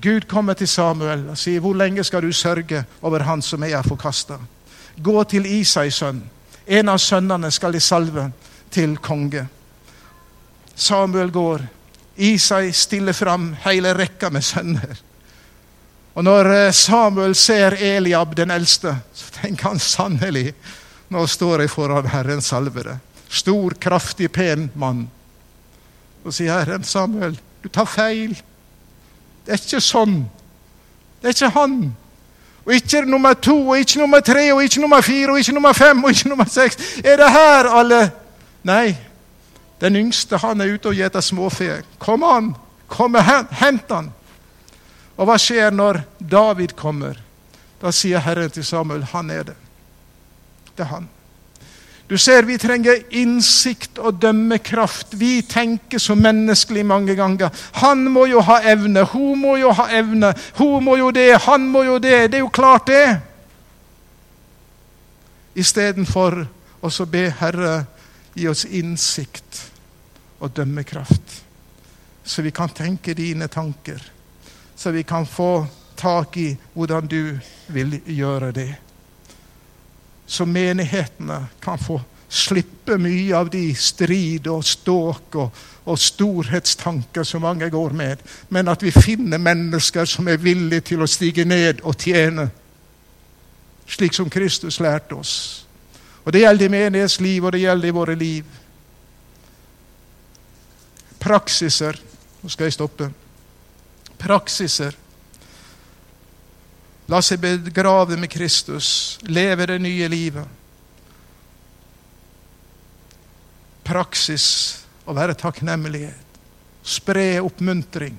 Gud 0.00 0.20
kommer 0.28 0.54
til 0.54 0.68
Samuel 0.68 1.28
og 1.28 1.38
sier, 1.38 1.60
'Hvor 1.60 1.74
lenge 1.74 2.04
skal 2.04 2.22
du 2.22 2.32
sørge 2.32 2.84
over 3.02 3.18
han 3.18 3.42
som 3.42 3.62
jeg 3.62 3.76
har 3.76 3.82
forkasta?' 3.82 4.40
Gå 4.96 5.24
til 5.24 5.46
Isais 5.46 5.96
sønn. 5.98 6.22
En 6.66 6.88
av 6.88 6.98
sønnene 7.02 7.50
skal 7.52 7.74
de 7.74 7.80
salve 7.80 8.28
til 8.72 8.96
konge. 9.02 9.46
Samuel 10.74 11.30
går. 11.30 11.66
Isai 12.16 12.72
stiller 12.72 13.12
fram 13.12 13.52
hele 13.64 13.94
rekka 13.94 14.30
med 14.30 14.44
sønner. 14.44 15.02
Og 16.14 16.24
når 16.24 16.50
eh, 16.52 16.72
Samuel 16.72 17.34
ser 17.34 17.74
Eliab 17.82 18.36
den 18.38 18.54
eldste, 18.54 18.94
så 19.14 19.32
tenker 19.40 19.72
han 19.72 19.82
sannelig 19.82 20.52
nå 21.14 21.26
står 21.30 21.64
jeg 21.64 21.70
foran 21.70 22.08
Herren 22.10 22.42
salvede. 22.42 22.96
Stor, 23.28 23.74
kraftig, 23.78 24.30
pen 24.32 24.68
mann. 24.74 25.04
Og 26.24 26.34
sier 26.34 26.54
Herren, 26.54 26.84
Samuel, 26.86 27.36
du 27.62 27.68
tar 27.68 27.86
feil. 27.90 28.34
Det 29.44 29.54
er 29.54 29.60
ikke 29.60 29.82
sånn. 29.84 30.22
Det 31.20 31.30
er 31.30 31.36
ikke 31.36 31.52
han. 31.58 31.76
Og 32.64 32.74
ikke 32.74 33.04
nummer 33.04 33.34
to, 33.34 33.68
og 33.68 33.78
ikke 33.78 33.98
nummer 34.00 34.20
tre, 34.20 34.52
og 34.52 34.62
ikke 34.64 34.80
nummer 34.80 35.00
fire, 35.00 35.30
og 35.30 35.38
ikke 35.38 35.52
nummer 35.52 35.72
fem, 35.72 36.04
og 36.04 36.10
ikke 36.10 36.28
nummer 36.28 36.44
seks. 36.48 36.76
Er 37.04 37.16
det 37.16 37.30
her 37.30 37.68
alle 37.68 38.10
Nei. 38.64 38.96
Den 39.80 39.96
yngste 39.96 40.38
han 40.40 40.60
er 40.60 40.70
ute 40.72 40.88
og 40.88 40.96
gjeter 40.96 41.20
småfe. 41.20 41.82
Kom 42.00 42.22
an! 42.24 42.54
Kom, 42.88 43.16
hent 43.60 43.90
han! 43.92 44.12
Og 45.16 45.28
hva 45.28 45.36
skjer 45.38 45.74
når 45.74 46.00
David 46.18 46.72
kommer? 46.78 47.18
Da 47.82 47.92
sier 47.92 48.22
Herren 48.24 48.50
til 48.50 48.64
Samuel, 48.64 49.04
han 49.12 49.30
er 49.30 49.50
det. 49.50 49.56
Det 50.72 50.86
er 50.86 50.90
han. 50.94 51.08
Du 52.08 52.18
ser, 52.18 52.42
vi 52.42 52.58
trenger 52.60 53.00
innsikt 53.16 53.98
og 53.98 54.18
dømmekraft. 54.20 55.14
Vi 55.16 55.42
tenker 55.48 55.98
så 55.98 56.14
menneskelig 56.14 56.84
mange 56.86 57.14
ganger. 57.16 57.48
Han 57.80 58.04
må 58.12 58.26
jo 58.28 58.42
ha 58.44 58.58
evne, 58.60 59.06
hun 59.08 59.40
må 59.40 59.56
jo 59.56 59.72
ha 59.72 59.88
evne, 59.88 60.34
hun 60.58 60.84
må 60.84 60.98
jo 61.00 61.08
det, 61.16 61.30
han 61.46 61.64
må 61.72 61.84
jo 61.88 61.96
det. 61.98 62.26
Det 62.28 62.38
er 62.40 62.44
jo 62.44 62.52
klart, 62.52 62.92
det. 62.92 63.06
Istedenfor 65.56 66.42
å 66.84 67.06
be 67.08 67.28
Herre 67.40 67.86
gi 68.34 68.48
oss 68.50 68.66
innsikt 68.66 69.62
og 70.42 70.52
dømmekraft, 70.52 71.40
så 72.24 72.42
vi 72.42 72.52
kan 72.52 72.68
tenke 72.74 73.14
dine 73.14 73.48
tanker, 73.48 74.02
så 74.76 74.90
vi 74.90 75.04
kan 75.08 75.24
få 75.26 75.64
tak 75.96 76.36
i 76.36 76.50
hvordan 76.74 77.06
du 77.08 77.38
vil 77.72 78.00
gjøre 78.04 78.50
det. 78.52 78.72
Så 80.26 80.46
menighetene 80.48 81.46
kan 81.60 81.78
få 81.78 82.00
slippe 82.28 82.96
mye 82.98 83.36
av 83.36 83.50
de 83.52 83.68
strid 83.78 84.48
og 84.50 84.64
ståk 84.66 85.36
og, 85.38 85.58
og 85.84 85.98
storhetstanker 86.00 87.26
som 87.26 87.44
mange 87.44 87.68
går 87.70 87.92
med, 87.94 88.22
men 88.48 88.68
at 88.72 88.82
vi 88.82 88.90
finner 88.90 89.38
mennesker 89.38 90.08
som 90.08 90.28
er 90.28 90.40
villige 90.42 90.88
til 90.90 91.04
å 91.04 91.10
stige 91.10 91.44
ned 91.46 91.84
og 91.84 91.94
tjene, 92.00 92.48
slik 93.86 94.16
som 94.16 94.32
Kristus 94.32 94.80
lærte 94.80 95.14
oss. 95.14 95.36
Og 96.24 96.32
Det 96.32 96.40
gjelder 96.40 96.66
i 96.66 96.72
menighetsliv, 96.72 97.44
og 97.44 97.52
det 97.52 97.60
gjelder 97.60 97.88
i 97.88 97.94
våre 97.94 98.14
liv. 98.16 98.44
Praksiser 101.20 102.00
Nå 102.44 102.50
skal 102.52 102.68
jeg 102.68 102.74
stoppe. 102.76 103.06
Praksiser. 104.20 104.92
La 107.06 107.20
seg 107.20 107.40
begrave 107.40 108.16
med 108.16 108.30
Kristus, 108.32 109.18
leve 109.22 109.66
det 109.66 109.78
nye 109.84 110.08
livet. 110.08 110.46
Praksis 113.84 114.46
å 115.04 115.12
være 115.12 115.36
takknemlighet. 115.36 116.38
Spre 116.84 117.42
oppmuntring. 117.44 118.16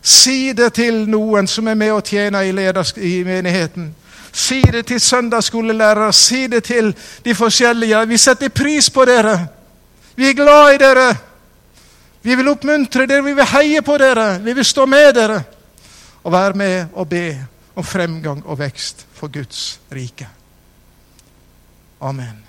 Si 0.00 0.52
det 0.56 0.70
til 0.78 1.02
noen 1.10 1.48
som 1.50 1.68
er 1.68 1.76
med 1.76 1.92
og 1.92 2.08
tjener 2.08 2.46
i, 2.46 2.52
i 3.04 3.12
menigheten. 3.24 3.90
Si 4.32 4.62
det 4.62 4.86
til 4.88 5.00
søndagsskolelærere, 5.00 6.12
si 6.12 6.46
det 6.46 6.62
til 6.64 6.92
de 7.24 7.34
forskjellige. 7.34 8.04
Vi 8.06 8.18
setter 8.20 8.48
pris 8.48 8.88
på 8.90 9.04
dere. 9.08 9.36
Vi 10.16 10.28
er 10.28 10.38
glad 10.38 10.74
i 10.74 10.80
dere. 10.80 11.08
Vi 12.22 12.34
vil 12.34 12.48
oppmuntre 12.48 13.06
dere, 13.06 13.24
vi 13.24 13.34
vil 13.36 13.48
heie 13.52 13.82
på 13.84 13.98
dere, 14.00 14.38
vi 14.42 14.52
vil 14.56 14.64
stå 14.64 14.86
med 14.86 15.12
dere. 15.14 15.42
Og 16.24 16.32
være 16.32 16.58
med 16.58 16.96
og 16.96 17.08
be 17.08 17.26
om 17.76 17.84
fremgang 17.84 18.42
og 18.48 18.58
vekst 18.62 19.04
for 19.14 19.32
Guds 19.32 19.76
rike. 19.92 20.28
Amen. 22.00 22.45